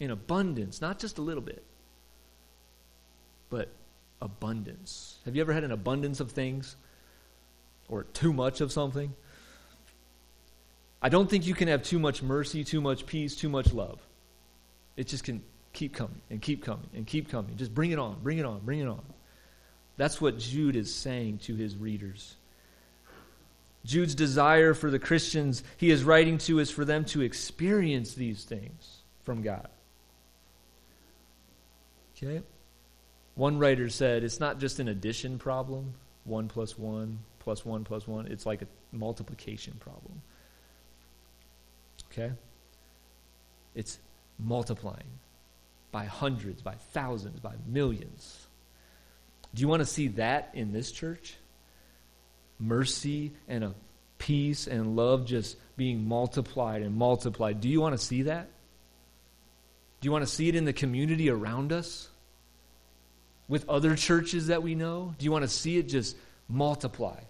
in 0.00 0.10
abundance, 0.10 0.80
not 0.80 0.98
just 0.98 1.18
a 1.18 1.22
little 1.22 1.42
bit, 1.42 1.62
but 3.48 3.68
abundance. 4.20 5.18
Have 5.24 5.36
you 5.36 5.42
ever 5.42 5.52
had 5.52 5.64
an 5.64 5.72
abundance 5.72 6.20
of 6.20 6.32
things? 6.32 6.76
Or 7.88 8.04
too 8.04 8.32
much 8.32 8.60
of 8.60 8.72
something? 8.72 9.14
I 11.00 11.10
don't 11.10 11.28
think 11.28 11.46
you 11.46 11.54
can 11.54 11.68
have 11.68 11.82
too 11.82 11.98
much 11.98 12.22
mercy, 12.22 12.64
too 12.64 12.80
much 12.80 13.06
peace, 13.06 13.36
too 13.36 13.50
much 13.50 13.72
love. 13.72 14.00
It 14.96 15.06
just 15.06 15.22
can 15.22 15.42
keep 15.74 15.94
coming 15.94 16.20
and 16.30 16.40
keep 16.40 16.64
coming 16.64 16.88
and 16.94 17.06
keep 17.06 17.30
coming. 17.30 17.56
Just 17.56 17.74
bring 17.74 17.90
it 17.90 17.98
on, 17.98 18.16
bring 18.22 18.38
it 18.38 18.46
on, 18.46 18.60
bring 18.60 18.80
it 18.80 18.88
on. 18.88 19.02
That's 19.96 20.20
what 20.20 20.38
Jude 20.38 20.76
is 20.76 20.92
saying 20.94 21.38
to 21.44 21.54
his 21.54 21.76
readers. 21.76 22.36
Jude's 23.84 24.14
desire 24.14 24.74
for 24.74 24.90
the 24.90 24.98
Christians 24.98 25.62
he 25.76 25.90
is 25.90 26.04
writing 26.04 26.38
to 26.38 26.58
is 26.58 26.70
for 26.70 26.84
them 26.84 27.04
to 27.06 27.20
experience 27.20 28.14
these 28.14 28.44
things 28.44 28.98
from 29.24 29.42
God. 29.42 29.68
Okay? 32.16 32.42
One 33.34 33.58
writer 33.58 33.88
said 33.88 34.24
it's 34.24 34.40
not 34.40 34.58
just 34.58 34.78
an 34.78 34.88
addition 34.88 35.38
problem, 35.38 35.94
one 36.24 36.48
plus 36.48 36.78
one 36.78 37.18
plus 37.40 37.64
one 37.64 37.84
plus 37.84 38.08
one. 38.08 38.26
It's 38.26 38.46
like 38.46 38.62
a 38.62 38.66
multiplication 38.92 39.74
problem. 39.80 40.22
Okay? 42.10 42.32
It's 43.74 43.98
multiplying 44.38 45.18
by 45.92 46.06
hundreds, 46.06 46.62
by 46.62 46.74
thousands, 46.74 47.40
by 47.40 47.54
millions. 47.66 48.43
Do 49.54 49.60
you 49.60 49.68
want 49.68 49.80
to 49.80 49.86
see 49.86 50.08
that 50.08 50.50
in 50.54 50.72
this 50.72 50.90
church? 50.90 51.36
Mercy 52.58 53.32
and 53.48 53.64
a 53.64 53.74
peace 54.18 54.66
and 54.66 54.96
love 54.96 55.26
just 55.26 55.56
being 55.76 56.06
multiplied 56.08 56.82
and 56.82 56.96
multiplied. 56.96 57.60
Do 57.60 57.68
you 57.68 57.80
want 57.80 57.98
to 57.98 58.04
see 58.04 58.22
that? 58.22 58.48
Do 60.00 60.06
you 60.06 60.12
want 60.12 60.26
to 60.26 60.30
see 60.30 60.48
it 60.48 60.54
in 60.54 60.64
the 60.64 60.72
community 60.72 61.30
around 61.30 61.72
us? 61.72 62.08
With 63.46 63.68
other 63.68 63.94
churches 63.94 64.48
that 64.48 64.62
we 64.62 64.74
know? 64.74 65.14
Do 65.18 65.24
you 65.24 65.32
want 65.32 65.44
to 65.44 65.48
see 65.48 65.76
it 65.76 65.88
just 65.88 66.16
multiply? 66.48 67.20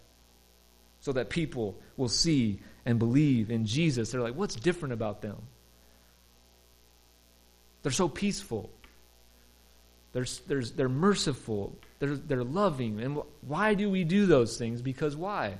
So 1.00 1.12
that 1.12 1.28
people 1.28 1.76
will 1.96 2.08
see 2.08 2.60
and 2.86 2.98
believe 2.98 3.50
in 3.50 3.66
Jesus. 3.66 4.10
They're 4.10 4.20
like, 4.20 4.34
what's 4.34 4.54
different 4.54 4.94
about 4.94 5.20
them? 5.20 5.36
They're 7.82 7.92
so 7.92 8.08
peaceful. 8.08 8.70
They're, 10.12 10.26
they're, 10.46 10.62
they're 10.62 10.88
merciful. 10.88 11.76
They're, 11.98 12.16
they're 12.16 12.44
loving. 12.44 13.00
And 13.00 13.20
why 13.42 13.74
do 13.74 13.90
we 13.90 14.04
do 14.04 14.26
those 14.26 14.56
things? 14.56 14.82
Because 14.82 15.16
why? 15.16 15.58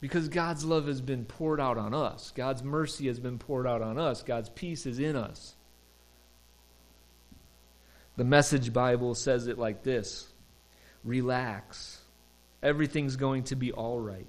Because 0.00 0.28
God's 0.28 0.64
love 0.64 0.86
has 0.86 1.00
been 1.00 1.24
poured 1.24 1.60
out 1.60 1.78
on 1.78 1.94
us. 1.94 2.32
God's 2.34 2.62
mercy 2.62 3.08
has 3.08 3.18
been 3.18 3.38
poured 3.38 3.66
out 3.66 3.82
on 3.82 3.98
us. 3.98 4.22
God's 4.22 4.48
peace 4.48 4.86
is 4.86 4.98
in 4.98 5.16
us. 5.16 5.54
The 8.16 8.24
Message 8.24 8.72
Bible 8.72 9.14
says 9.14 9.46
it 9.46 9.58
like 9.58 9.82
this 9.82 10.26
Relax. 11.04 12.00
Everything's 12.62 13.16
going 13.16 13.44
to 13.44 13.56
be 13.56 13.72
all 13.72 14.00
right. 14.00 14.26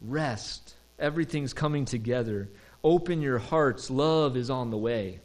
Rest. 0.00 0.74
Everything's 0.98 1.52
coming 1.52 1.84
together. 1.84 2.48
Open 2.82 3.20
your 3.20 3.38
hearts. 3.38 3.90
Love 3.90 4.36
is 4.36 4.48
on 4.48 4.70
the 4.70 4.78
way. 4.78 5.20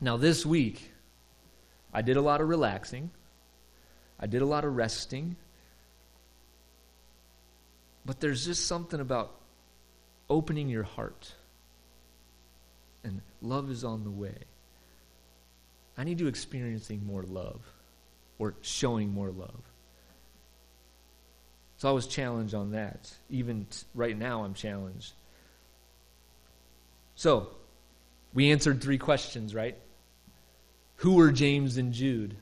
Now, 0.00 0.16
this 0.16 0.44
week, 0.44 0.90
I 1.92 2.02
did 2.02 2.16
a 2.16 2.20
lot 2.20 2.40
of 2.40 2.48
relaxing, 2.48 3.10
I 4.18 4.26
did 4.26 4.42
a 4.42 4.46
lot 4.46 4.64
of 4.64 4.76
resting. 4.76 5.36
But 8.04 8.20
there's 8.20 8.46
just 8.46 8.66
something 8.66 9.00
about 9.00 9.32
opening 10.30 10.68
your 10.68 10.84
heart. 10.84 11.32
And 13.02 13.20
love 13.42 13.68
is 13.68 13.82
on 13.82 14.04
the 14.04 14.10
way. 14.10 14.36
I 15.98 16.04
need 16.04 16.18
to 16.18 16.28
experiencing 16.28 17.04
more 17.04 17.24
love 17.24 17.60
or 18.38 18.54
showing 18.60 19.12
more 19.12 19.30
love. 19.30 19.60
So 21.78 21.88
I 21.88 21.92
was 21.92 22.06
challenged 22.06 22.54
on 22.54 22.72
that. 22.72 23.12
Even 23.28 23.66
t- 23.68 23.84
right 23.94 24.16
now, 24.16 24.44
I'm 24.44 24.54
challenged. 24.54 25.12
So, 27.16 27.48
we 28.34 28.52
answered 28.52 28.82
three 28.82 28.98
questions, 28.98 29.54
right? 29.54 29.76
Who 30.96 31.14
were 31.14 31.30
James 31.30 31.76
and 31.76 31.92
Jude? 31.92 32.36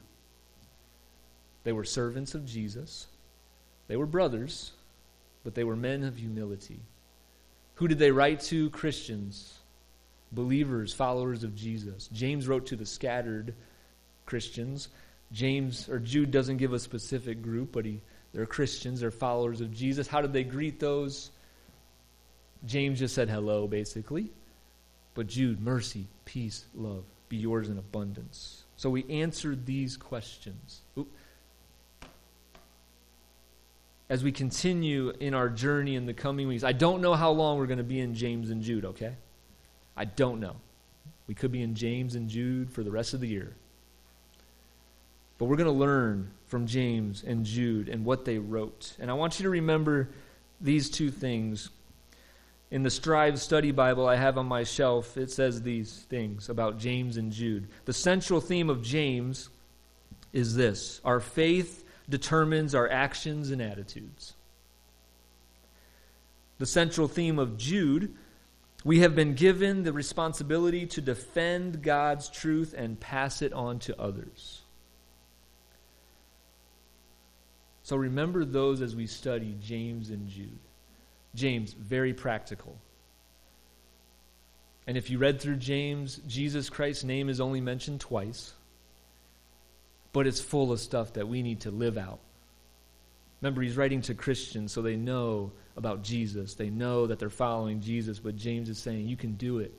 They 1.64 1.72
were 1.72 1.84
servants 1.84 2.34
of 2.34 2.46
Jesus. 2.46 3.06
They 3.88 3.96
were 3.96 4.06
brothers, 4.06 4.72
but 5.42 5.54
they 5.54 5.64
were 5.64 5.76
men 5.76 6.04
of 6.04 6.16
humility. 6.16 6.80
Who 7.76 7.88
did 7.88 7.98
they 7.98 8.12
write 8.12 8.40
to? 8.42 8.70
Christians, 8.70 9.58
believers, 10.30 10.92
followers 10.92 11.42
of 11.42 11.56
Jesus. 11.56 12.08
James 12.12 12.46
wrote 12.46 12.66
to 12.66 12.76
the 12.76 12.86
scattered 12.86 13.54
Christians. 14.26 14.88
James 15.32 15.88
or 15.88 15.98
Jude 15.98 16.30
doesn't 16.30 16.58
give 16.58 16.72
a 16.72 16.78
specific 16.78 17.42
group, 17.42 17.72
but 17.72 17.84
he 17.84 18.00
they're 18.32 18.46
Christians, 18.46 19.00
they're 19.00 19.12
followers 19.12 19.60
of 19.60 19.72
Jesus. 19.72 20.08
How 20.08 20.20
did 20.20 20.32
they 20.32 20.42
greet 20.42 20.80
those? 20.80 21.30
James 22.66 22.98
just 22.98 23.14
said 23.14 23.30
hello, 23.30 23.68
basically. 23.68 24.32
But 25.14 25.28
Jude, 25.28 25.60
mercy, 25.60 26.08
peace, 26.24 26.64
love 26.74 27.04
be 27.34 27.40
yours 27.40 27.68
in 27.68 27.78
abundance. 27.78 28.62
So 28.76 28.90
we 28.90 29.04
answered 29.10 29.66
these 29.66 29.96
questions. 29.96 30.82
Oop. 30.96 31.08
As 34.08 34.22
we 34.22 34.30
continue 34.30 35.10
in 35.18 35.34
our 35.34 35.48
journey 35.48 35.96
in 35.96 36.06
the 36.06 36.14
coming 36.14 36.46
weeks, 36.46 36.62
I 36.62 36.72
don't 36.72 37.00
know 37.00 37.14
how 37.14 37.32
long 37.32 37.58
we're 37.58 37.66
going 37.66 37.78
to 37.78 37.84
be 37.84 37.98
in 37.98 38.14
James 38.14 38.50
and 38.50 38.62
Jude, 38.62 38.84
okay? 38.84 39.16
I 39.96 40.04
don't 40.04 40.38
know. 40.38 40.56
We 41.26 41.34
could 41.34 41.50
be 41.50 41.62
in 41.62 41.74
James 41.74 42.14
and 42.14 42.28
Jude 42.28 42.70
for 42.70 42.84
the 42.84 42.90
rest 42.90 43.14
of 43.14 43.20
the 43.20 43.28
year. 43.28 43.56
But 45.38 45.46
we're 45.46 45.56
going 45.56 45.66
to 45.66 45.72
learn 45.72 46.30
from 46.46 46.66
James 46.66 47.24
and 47.26 47.44
Jude 47.44 47.88
and 47.88 48.04
what 48.04 48.24
they 48.24 48.38
wrote. 48.38 48.94
And 49.00 49.10
I 49.10 49.14
want 49.14 49.40
you 49.40 49.44
to 49.44 49.50
remember 49.50 50.10
these 50.60 50.88
two 50.88 51.10
things. 51.10 51.70
In 52.74 52.82
the 52.82 52.90
Strive 52.90 53.40
Study 53.40 53.70
Bible 53.70 54.08
I 54.08 54.16
have 54.16 54.36
on 54.36 54.46
my 54.46 54.64
shelf, 54.64 55.16
it 55.16 55.30
says 55.30 55.62
these 55.62 56.06
things 56.10 56.48
about 56.48 56.76
James 56.76 57.18
and 57.18 57.30
Jude. 57.30 57.68
The 57.84 57.92
central 57.92 58.40
theme 58.40 58.68
of 58.68 58.82
James 58.82 59.48
is 60.32 60.56
this 60.56 61.00
our 61.04 61.20
faith 61.20 61.84
determines 62.08 62.74
our 62.74 62.90
actions 62.90 63.52
and 63.52 63.62
attitudes. 63.62 64.34
The 66.58 66.66
central 66.66 67.06
theme 67.06 67.38
of 67.38 67.56
Jude 67.56 68.12
we 68.82 68.98
have 68.98 69.14
been 69.14 69.34
given 69.34 69.84
the 69.84 69.92
responsibility 69.92 70.84
to 70.86 71.00
defend 71.00 71.80
God's 71.80 72.28
truth 72.28 72.74
and 72.76 72.98
pass 72.98 73.40
it 73.40 73.52
on 73.52 73.78
to 73.78 74.00
others. 74.00 74.62
So 77.84 77.94
remember 77.94 78.44
those 78.44 78.82
as 78.82 78.96
we 78.96 79.06
study 79.06 79.54
James 79.62 80.10
and 80.10 80.28
Jude. 80.28 80.58
James, 81.34 81.72
very 81.72 82.14
practical. 82.14 82.78
And 84.86 84.96
if 84.96 85.10
you 85.10 85.18
read 85.18 85.40
through 85.40 85.56
James, 85.56 86.20
Jesus 86.26 86.68
Christ's 86.68 87.04
name 87.04 87.28
is 87.28 87.40
only 87.40 87.60
mentioned 87.60 88.00
twice, 88.00 88.52
but 90.12 90.26
it's 90.26 90.40
full 90.40 90.72
of 90.72 90.80
stuff 90.80 91.14
that 91.14 91.26
we 91.26 91.42
need 91.42 91.60
to 91.60 91.70
live 91.70 91.96
out. 91.96 92.20
Remember, 93.40 93.62
he's 93.62 93.76
writing 93.76 94.02
to 94.02 94.14
Christians 94.14 94.72
so 94.72 94.82
they 94.82 94.96
know 94.96 95.52
about 95.76 96.02
Jesus. 96.02 96.54
They 96.54 96.70
know 96.70 97.06
that 97.06 97.18
they're 97.18 97.30
following 97.30 97.80
Jesus, 97.80 98.18
but 98.18 98.36
James 98.36 98.68
is 98.68 98.78
saying, 98.78 99.08
You 99.08 99.16
can 99.16 99.34
do 99.34 99.58
it. 99.58 99.72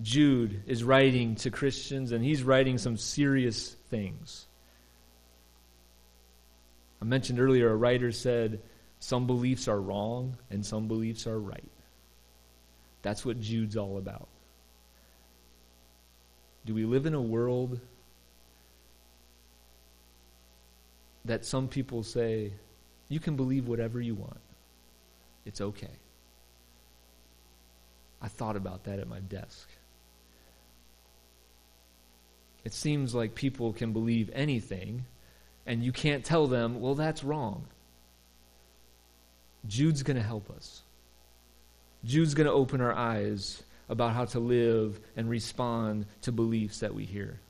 Jude 0.00 0.62
is 0.66 0.82
writing 0.82 1.34
to 1.36 1.50
Christians, 1.50 2.12
and 2.12 2.24
he's 2.24 2.42
writing 2.42 2.78
some 2.78 2.96
serious 2.96 3.70
things. 3.90 4.46
I 7.02 7.04
mentioned 7.04 7.40
earlier, 7.40 7.70
a 7.70 7.76
writer 7.76 8.12
said, 8.12 8.60
Some 9.00 9.26
beliefs 9.26 9.66
are 9.66 9.80
wrong, 9.80 10.36
and 10.50 10.64
some 10.64 10.86
beliefs 10.86 11.26
are 11.26 11.38
right. 11.38 11.70
That's 13.02 13.24
what 13.24 13.40
Jude's 13.40 13.76
all 13.76 13.98
about. 13.98 14.28
Do 16.66 16.74
we 16.74 16.84
live 16.84 17.06
in 17.06 17.14
a 17.14 17.20
world 17.20 17.80
that 21.24 21.44
some 21.44 21.68
people 21.68 22.02
say, 22.02 22.52
you 23.08 23.20
can 23.20 23.36
believe 23.36 23.68
whatever 23.68 24.00
you 24.00 24.14
want. 24.14 24.40
It's 25.44 25.60
okay. 25.60 25.90
I 28.22 28.28
thought 28.28 28.56
about 28.56 28.84
that 28.84 28.98
at 28.98 29.08
my 29.08 29.20
desk. 29.20 29.68
It 32.64 32.74
seems 32.74 33.14
like 33.14 33.34
people 33.34 33.72
can 33.72 33.92
believe 33.92 34.30
anything, 34.34 35.06
and 35.66 35.82
you 35.82 35.92
can't 35.92 36.24
tell 36.24 36.46
them, 36.46 36.80
well, 36.80 36.94
that's 36.94 37.24
wrong. 37.24 37.66
Jude's 39.66 40.02
going 40.02 40.16
to 40.16 40.22
help 40.22 40.50
us. 40.50 40.82
Jude's 42.04 42.34
going 42.34 42.46
to 42.46 42.52
open 42.52 42.80
our 42.80 42.94
eyes 42.94 43.62
about 43.88 44.14
how 44.14 44.24
to 44.24 44.38
live 44.38 45.00
and 45.16 45.28
respond 45.28 46.06
to 46.22 46.32
beliefs 46.32 46.80
that 46.80 46.94
we 46.94 47.04
hear. 47.04 47.40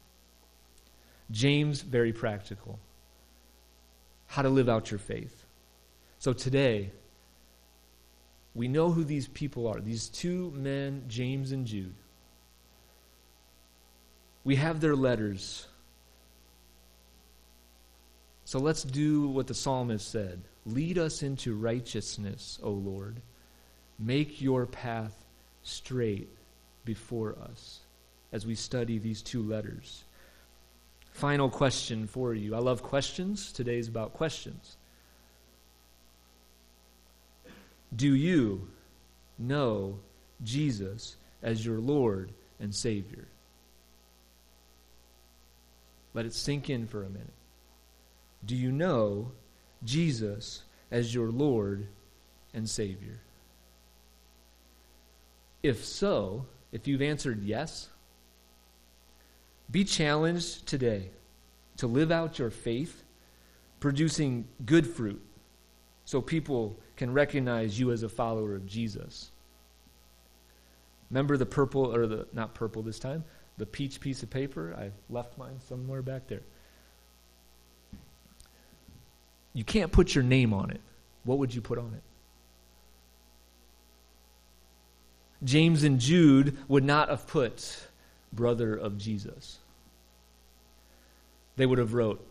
James, 1.31 1.83
very 1.83 2.13
practical. 2.13 2.79
How 4.27 4.43
to 4.43 4.49
live 4.49 4.69
out 4.69 4.91
your 4.91 4.99
faith. 4.99 5.45
So 6.19 6.33
today, 6.33 6.91
we 8.55 8.69
know 8.69 8.91
who 8.91 9.05
these 9.05 9.29
people 9.29 9.69
are 9.69 9.81
these 9.81 10.09
two 10.09 10.51
men, 10.57 11.05
James 11.09 11.53
and 11.53 11.67
Jude. 11.67 11.95
We 14.43 14.57
have 14.57 14.81
their 14.81 14.97
letters. 14.97 15.67
So 18.45 18.59
let's 18.59 18.83
do 18.83 19.29
what 19.29 19.47
the 19.47 19.55
psalmist 19.55 20.11
said 20.11 20.43
Lead 20.67 20.99
us 20.99 21.23
into 21.23 21.55
righteousness, 21.55 22.59
O 22.63 22.71
Lord. 22.71 23.17
Make 23.99 24.41
your 24.41 24.67
path 24.67 25.15
straight 25.63 26.29
before 26.85 27.37
us 27.51 27.81
as 28.33 28.47
we 28.47 28.55
study 28.55 28.99
these 28.99 29.23
two 29.23 29.43
letters. 29.43 30.05
Final 31.13 31.51
question 31.51 32.07
for 32.07 32.35
you. 32.35 32.55
I 32.55 32.59
love 32.59 32.83
questions. 32.83 33.53
Today's 33.53 33.89
about 33.89 34.15
questions. 34.15 34.77
Do 37.95 38.15
you 38.15 38.69
know 39.39 39.99
Jesus 40.45 41.17
as 41.43 41.65
your 41.65 41.79
Lord 41.79 42.31
and 42.61 42.75
Savior? 42.75 43.27
Let 46.15 46.27
it 46.27 46.35
sink 46.35 46.71
in 46.71 46.87
for 46.87 47.05
a 47.05 47.11
minute. 47.11 47.27
Do 48.45 48.57
you 48.57 48.73
know 48.73 49.33
Jesus 49.85 50.63
as 50.91 51.15
your 51.15 51.31
Lord 51.31 51.87
and 52.55 52.69
Savior? 52.69 53.21
If 55.63 55.85
so, 55.85 56.47
if 56.73 56.87
you've 56.87 57.03
answered 57.03 57.43
yes, 57.43 57.89
be 59.71 59.85
challenged 59.85 60.67
today 60.67 61.11
to 61.77 61.87
live 61.87 62.11
out 62.11 62.39
your 62.39 62.51
faith, 62.51 63.05
producing 63.79 64.47
good 64.65 64.87
fruit 64.87 65.23
so 66.05 66.21
people 66.21 66.79
can 66.97 67.13
recognize 67.13 67.79
you 67.79 67.93
as 67.93 68.03
a 68.03 68.09
follower 68.09 68.55
of 68.55 68.67
Jesus. 68.67 69.31
Remember 71.11 71.37
the 71.37 71.47
purple, 71.47 71.95
or 71.95 72.07
the, 72.07 72.27
not 72.33 72.55
purple 72.55 72.83
this 72.83 72.99
time, 72.99 73.25
the 73.59 73.67
peach 73.67 74.01
piece 74.01 74.23
of 74.23 74.31
paper? 74.31 74.75
I 74.79 74.91
left 75.13 75.39
mine 75.39 75.61
somewhere 75.69 76.03
back 76.03 76.27
there. 76.27 76.43
You 79.53 79.65
can't 79.65 79.91
put 79.91 80.15
your 80.15 80.25
name 80.25 80.53
on 80.53 80.71
it. 80.71 80.81
What 81.25 81.39
would 81.39 81.55
you 81.55 81.61
put 81.61 81.79
on 81.79 81.93
it? 81.95 82.03
James 85.43 85.85
and 85.85 85.99
Jude 85.99 86.57
would 86.69 86.85
not 86.85 87.09
have 87.09 87.27
put 87.27 87.87
brother 88.33 88.75
of 88.75 88.99
Jesus. 88.99 89.59
They 91.57 91.67
would 91.67 91.79
have 91.79 91.95
wrote 91.95 92.25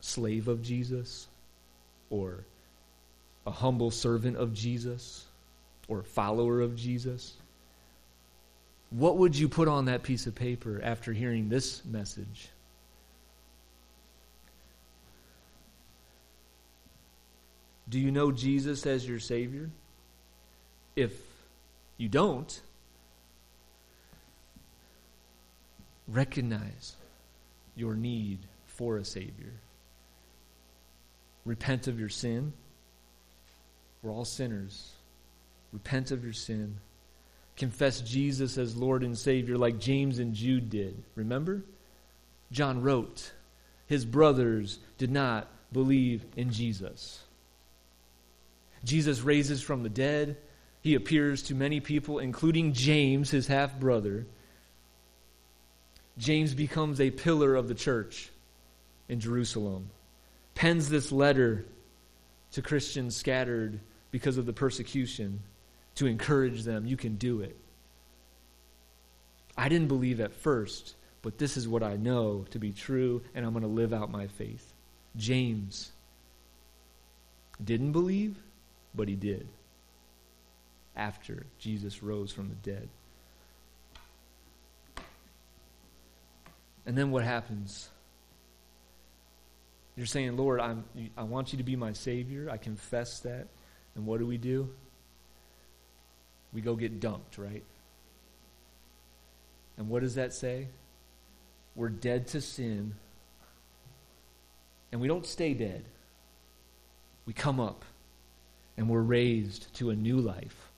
slave 0.00 0.48
of 0.48 0.62
Jesus 0.62 1.28
or 2.10 2.44
a 3.46 3.50
humble 3.50 3.90
servant 3.90 4.36
of 4.36 4.54
Jesus 4.54 5.26
or 5.88 6.02
follower 6.02 6.60
of 6.60 6.76
Jesus? 6.76 7.34
What 8.90 9.18
would 9.18 9.36
you 9.36 9.48
put 9.48 9.68
on 9.68 9.86
that 9.86 10.02
piece 10.02 10.26
of 10.26 10.34
paper 10.34 10.80
after 10.82 11.12
hearing 11.12 11.48
this 11.48 11.84
message? 11.84 12.48
Do 17.88 17.98
you 17.98 18.10
know 18.10 18.32
Jesus 18.32 18.86
as 18.86 19.06
your 19.06 19.18
Savior? 19.18 19.70
If 20.96 21.12
you 21.96 22.08
don't, 22.08 22.60
recognize 26.08 26.96
your 27.76 27.94
need 27.94 28.38
for 28.66 28.96
a 28.96 29.04
Savior. 29.04 29.52
Repent 31.44 31.88
of 31.88 32.00
your 32.00 32.08
sin 32.08 32.52
we're 34.04 34.12
all 34.12 34.26
sinners. 34.26 34.92
Repent 35.72 36.10
of 36.10 36.22
your 36.22 36.34
sin. 36.34 36.76
Confess 37.56 38.02
Jesus 38.02 38.58
as 38.58 38.76
Lord 38.76 39.02
and 39.02 39.16
Savior, 39.16 39.56
like 39.56 39.80
James 39.80 40.18
and 40.18 40.34
Jude 40.34 40.68
did. 40.68 41.02
Remember? 41.14 41.64
John 42.52 42.82
wrote, 42.82 43.32
his 43.86 44.04
brothers 44.04 44.78
did 44.98 45.10
not 45.10 45.48
believe 45.72 46.22
in 46.36 46.52
Jesus. 46.52 47.23
Jesus 48.84 49.20
raises 49.22 49.62
from 49.62 49.82
the 49.82 49.88
dead. 49.88 50.36
He 50.82 50.94
appears 50.94 51.42
to 51.44 51.54
many 51.54 51.80
people, 51.80 52.18
including 52.18 52.74
James, 52.74 53.30
his 53.30 53.46
half 53.46 53.78
brother. 53.80 54.26
James 56.18 56.54
becomes 56.54 57.00
a 57.00 57.10
pillar 57.10 57.54
of 57.56 57.68
the 57.68 57.74
church 57.74 58.30
in 59.08 59.20
Jerusalem, 59.20 59.90
pens 60.54 60.88
this 60.88 61.10
letter 61.10 61.64
to 62.52 62.62
Christians 62.62 63.16
scattered 63.16 63.80
because 64.10 64.38
of 64.38 64.46
the 64.46 64.52
persecution 64.52 65.40
to 65.96 66.06
encourage 66.06 66.62
them. 66.62 66.86
You 66.86 66.96
can 66.96 67.16
do 67.16 67.40
it. 67.40 67.56
I 69.56 69.68
didn't 69.68 69.88
believe 69.88 70.20
at 70.20 70.34
first, 70.34 70.94
but 71.22 71.38
this 71.38 71.56
is 71.56 71.66
what 71.66 71.82
I 71.82 71.96
know 71.96 72.44
to 72.50 72.58
be 72.58 72.72
true, 72.72 73.22
and 73.34 73.44
I'm 73.44 73.52
going 73.52 73.62
to 73.62 73.68
live 73.68 73.92
out 73.92 74.10
my 74.10 74.26
faith. 74.26 74.72
James 75.16 75.90
didn't 77.62 77.92
believe, 77.92 78.36
but 78.94 79.08
he 79.08 79.16
did 79.16 79.48
after 80.96 81.46
Jesus 81.58 82.02
rose 82.02 82.32
from 82.32 82.48
the 82.48 82.54
dead. 82.70 82.88
And 86.86 86.96
then 86.96 87.10
what 87.10 87.24
happens? 87.24 87.88
You're 89.96 90.06
saying, 90.06 90.36
Lord, 90.36 90.60
I'm, 90.60 90.84
I 91.16 91.22
want 91.22 91.52
you 91.52 91.58
to 91.58 91.64
be 91.64 91.76
my 91.76 91.92
Savior. 91.92 92.48
I 92.50 92.56
confess 92.56 93.20
that. 93.20 93.48
And 93.94 94.06
what 94.06 94.20
do 94.20 94.26
we 94.26 94.38
do? 94.38 94.68
We 96.52 96.60
go 96.60 96.74
get 96.74 97.00
dumped, 97.00 97.38
right? 97.38 97.64
And 99.76 99.88
what 99.88 100.02
does 100.02 100.16
that 100.16 100.32
say? 100.32 100.68
We're 101.74 101.88
dead 101.88 102.28
to 102.28 102.40
sin. 102.40 102.94
And 104.92 105.00
we 105.00 105.08
don't 105.08 105.26
stay 105.26 105.54
dead. 105.54 105.84
We 107.26 107.32
come 107.32 107.58
up 107.58 107.84
and 108.76 108.88
we're 108.88 109.00
raised 109.00 109.72
to 109.74 109.90
a 109.90 109.96
new 109.96 110.18
life. 110.18 110.70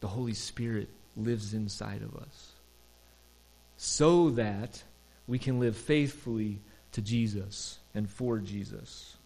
The 0.00 0.08
Holy 0.08 0.34
Spirit 0.34 0.88
lives 1.16 1.54
inside 1.54 2.02
of 2.02 2.14
us 2.16 2.52
so 3.76 4.30
that 4.30 4.82
we 5.26 5.38
can 5.38 5.60
live 5.60 5.76
faithfully 5.76 6.60
to 6.92 7.02
Jesus 7.02 7.78
and 7.94 8.08
for 8.08 8.38
Jesus. 8.38 9.16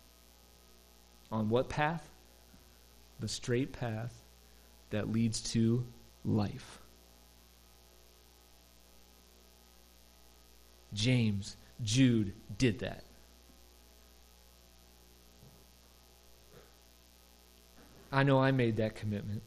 On 1.31 1.49
what 1.49 1.69
path? 1.69 2.07
The 3.21 3.29
straight 3.29 3.73
path 3.73 4.15
that 4.91 5.11
leads 5.11 5.41
to 5.53 5.85
life. 6.25 6.79
James, 10.93 11.57
Jude 11.83 12.33
did 12.59 12.81
that. 12.81 13.05
I 18.13 18.23
know 18.23 18.41
I 18.41 18.53
made 18.53 18.77
that 18.77 18.95
commitment. 18.95 19.43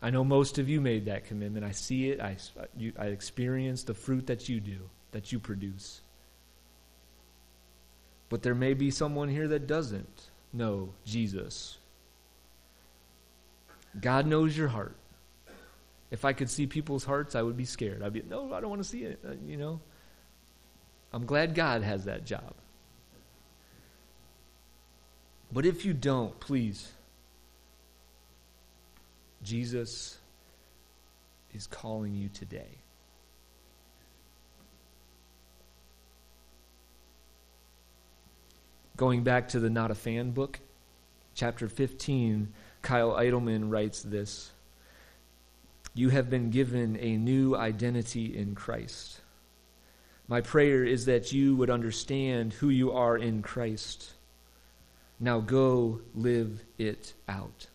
I 0.00 0.10
know 0.10 0.22
most 0.22 0.58
of 0.58 0.68
you 0.68 0.80
made 0.80 1.06
that 1.06 1.24
commitment. 1.24 1.64
I 1.64 1.72
see 1.72 2.10
it. 2.10 2.20
I, 2.20 2.36
you, 2.78 2.92
I 2.98 3.06
experience 3.06 3.82
the 3.82 3.94
fruit 3.94 4.28
that 4.28 4.48
you 4.48 4.60
do, 4.60 4.78
that 5.10 5.32
you 5.32 5.40
produce. 5.40 6.00
But 8.28 8.42
there 8.42 8.54
may 8.54 8.74
be 8.74 8.90
someone 8.90 9.28
here 9.28 9.48
that 9.48 9.66
doesn't 9.66 10.30
know 10.52 10.90
Jesus. 11.04 11.78
God 14.00 14.26
knows 14.26 14.56
your 14.56 14.68
heart. 14.68 14.96
If 16.10 16.24
I 16.24 16.32
could 16.32 16.50
see 16.50 16.66
people's 16.66 17.04
hearts, 17.04 17.34
I 17.34 17.42
would 17.42 17.56
be 17.56 17.64
scared. 17.64 18.02
I'd 18.02 18.12
be, 18.12 18.22
no, 18.28 18.52
I 18.52 18.60
don't 18.60 18.70
want 18.70 18.82
to 18.82 18.88
see 18.88 19.02
it. 19.02 19.18
Uh, 19.26 19.32
you 19.44 19.56
know, 19.56 19.80
I'm 21.12 21.26
glad 21.26 21.54
God 21.54 21.82
has 21.82 22.04
that 22.04 22.24
job. 22.24 22.54
But 25.56 25.64
if 25.64 25.86
you 25.86 25.94
don't, 25.94 26.38
please, 26.38 26.92
Jesus 29.42 30.18
is 31.54 31.66
calling 31.66 32.14
you 32.14 32.28
today. 32.28 32.68
Going 38.98 39.22
back 39.22 39.48
to 39.48 39.58
the 39.58 39.70
Not 39.70 39.90
a 39.90 39.94
Fan 39.94 40.32
book, 40.32 40.60
chapter 41.34 41.68
15, 41.68 42.52
Kyle 42.82 43.12
Idleman 43.12 43.70
writes 43.70 44.02
this 44.02 44.50
You 45.94 46.10
have 46.10 46.28
been 46.28 46.50
given 46.50 46.98
a 47.00 47.16
new 47.16 47.56
identity 47.56 48.36
in 48.36 48.54
Christ. 48.54 49.22
My 50.28 50.42
prayer 50.42 50.84
is 50.84 51.06
that 51.06 51.32
you 51.32 51.56
would 51.56 51.70
understand 51.70 52.52
who 52.52 52.68
you 52.68 52.92
are 52.92 53.16
in 53.16 53.40
Christ. 53.40 54.12
Now 55.18 55.40
go 55.40 56.00
live 56.14 56.62
it 56.78 57.14
out. 57.28 57.66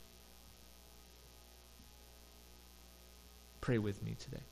Pray 3.61 3.77
with 3.77 4.01
me 4.03 4.15
today. 4.19 4.43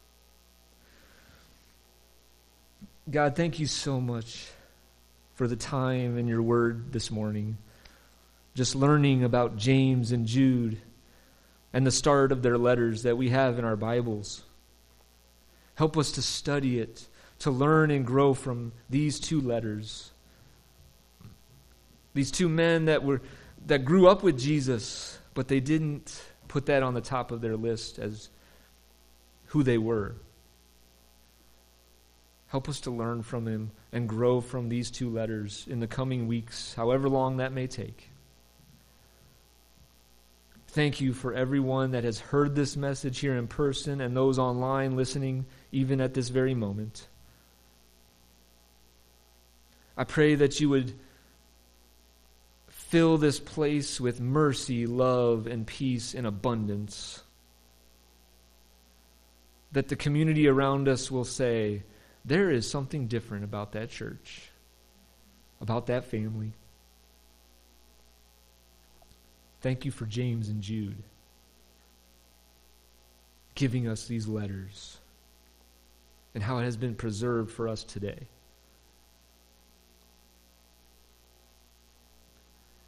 God, 3.10 3.36
thank 3.36 3.60
you 3.60 3.66
so 3.66 4.00
much 4.00 4.48
for 5.36 5.48
the 5.48 5.56
time 5.56 6.18
in 6.18 6.28
your 6.28 6.42
word 6.42 6.92
this 6.92 7.10
morning. 7.10 7.58
Just 8.56 8.76
learning 8.76 9.24
about 9.24 9.58
James 9.58 10.12
and 10.12 10.26
Jude 10.26 10.80
and 11.74 11.88
the 11.88 11.92
start 11.92 12.32
of 12.32 12.42
their 12.42 12.58
letters 12.58 13.04
that 13.04 13.18
we 13.18 13.30
have 13.30 13.58
in 13.58 13.66
our 13.66 13.76
Bibles. 13.76 14.44
Help 15.76 15.98
us 15.98 16.12
to 16.14 16.22
study 16.22 16.80
it, 16.80 17.08
to 17.40 17.52
learn 17.52 17.90
and 17.90 18.06
grow 18.06 18.34
from 18.34 18.74
these 18.90 19.20
two 19.20 19.40
letters. 19.40 20.12
These 22.14 22.32
two 22.32 22.50
men 22.50 22.86
that 22.86 23.04
were 23.04 23.22
that 23.68 23.86
grew 23.86 24.08
up 24.08 24.24
with 24.24 24.40
Jesus, 24.40 25.20
but 25.34 25.48
they 25.48 25.60
didn't 25.60 26.22
put 26.48 26.66
that 26.68 26.84
on 26.84 26.94
the 26.94 27.02
top 27.02 27.32
of 27.32 27.42
their 27.42 27.56
list 27.56 28.00
as 28.00 28.30
who 29.48 29.64
they 29.64 29.78
were. 29.78 30.16
Help 32.48 32.68
us 32.68 32.80
to 32.82 32.92
learn 32.92 33.22
from 33.22 33.48
him 33.48 33.72
and 33.92 34.10
grow 34.10 34.42
from 34.42 34.70
these 34.70 34.90
two 34.90 35.10
letters 35.10 35.66
in 35.70 35.80
the 35.80 35.88
coming 35.88 36.28
weeks, 36.28 36.74
however 36.74 37.08
long 37.08 37.38
that 37.38 37.54
may 37.54 37.68
take. 37.68 38.10
Thank 40.70 41.02
you 41.02 41.14
for 41.14 41.34
everyone 41.34 41.92
that 41.92 42.04
has 42.04 42.20
heard 42.20 42.56
this 42.56 42.78
message 42.78 43.20
here 43.20 43.36
in 43.36 43.48
person 43.48 44.02
and 44.02 44.16
those 44.16 44.38
online 44.38 44.96
listening, 44.96 45.46
even 45.72 46.00
at 46.00 46.14
this 46.14 46.30
very 46.30 46.54
moment. 46.54 47.08
I 49.98 50.04
pray 50.04 50.36
that 50.36 50.60
you 50.60 50.70
would 50.70 50.94
fill 52.90 53.20
this 53.20 53.40
place 53.40 54.02
with 54.02 54.20
mercy, 54.20 54.88
love, 54.88 55.46
and 55.46 55.66
peace 55.66 56.16
in 56.16 56.26
abundance 56.26 57.22
that 59.72 59.88
the 59.88 59.96
community 59.96 60.48
around 60.48 60.88
us 60.88 61.12
will 61.12 61.24
say, 61.24 61.84
there 62.26 62.50
is 62.50 62.70
something 62.70 63.06
different 63.06 63.44
about 63.44 63.74
that 63.74 63.92
church, 63.92 64.50
about 65.62 65.86
that 65.86 66.06
family. 66.06 66.52
Thank 69.62 69.86
you 69.86 69.92
for 69.92 70.06
James 70.06 70.50
and 70.50 70.62
Jude 70.62 71.04
giving 73.54 73.88
us 73.88 74.08
these 74.08 74.28
letters 74.28 74.98
and 76.34 76.42
how 76.42 76.58
it 76.58 76.64
has 76.64 76.78
been 76.78 76.96
preserved 76.96 77.52
for 77.52 77.68
us 77.68 77.84
today. 77.84 78.28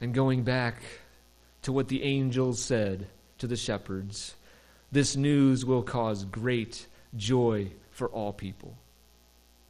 And 0.01 0.13
going 0.13 0.43
back 0.43 0.81
to 1.61 1.71
what 1.71 1.87
the 1.87 2.03
angels 2.03 2.61
said 2.61 3.07
to 3.37 3.47
the 3.47 3.55
shepherds 3.55 4.35
this 4.91 5.15
news 5.15 5.65
will 5.65 5.83
cause 5.83 6.25
great 6.25 6.85
joy 7.15 7.71
for 7.91 8.09
all 8.09 8.33
people. 8.33 8.77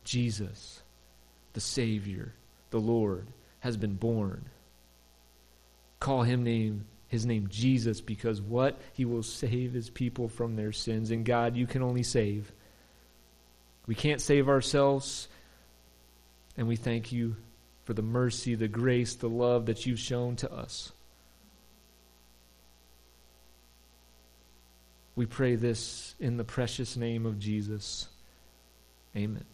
Jesus, 0.04 0.82
the 1.54 1.60
Savior, 1.60 2.34
the 2.72 2.80
Lord, 2.80 3.28
has 3.60 3.78
been 3.78 3.94
born. 3.94 4.46
Call 6.00 6.24
him 6.24 6.44
name 6.44 6.86
his 7.08 7.26
name 7.26 7.50
Jesus 7.50 8.00
because 8.00 8.42
what? 8.42 8.80
He 8.94 9.04
will 9.04 9.22
save 9.22 9.74
his 9.74 9.90
people 9.90 10.30
from 10.30 10.56
their 10.56 10.72
sins. 10.72 11.12
And 11.12 11.26
God, 11.26 11.58
you 11.58 11.68
can 11.68 11.84
only 11.84 12.04
save. 12.04 12.52
We 13.86 13.96
can't 13.96 14.22
save 14.22 14.48
ourselves. 14.48 15.28
And 16.58 16.68
we 16.68 16.78
thank 16.78 17.12
you 17.12 17.36
for 17.84 17.94
the 17.94 18.02
mercy, 18.02 18.56
the 18.56 18.68
grace, 18.68 19.16
the 19.16 19.30
love 19.30 19.66
that 19.66 19.86
you've 19.86 20.00
shown 20.00 20.36
to 20.38 20.52
us. 20.52 20.92
We 25.16 25.26
pray 25.26 25.56
this 25.56 26.16
in 26.20 26.38
the 26.38 26.44
precious 26.44 26.96
name 26.96 27.26
of 27.26 27.40
Jesus. 27.40 28.08
Amen. 29.16 29.46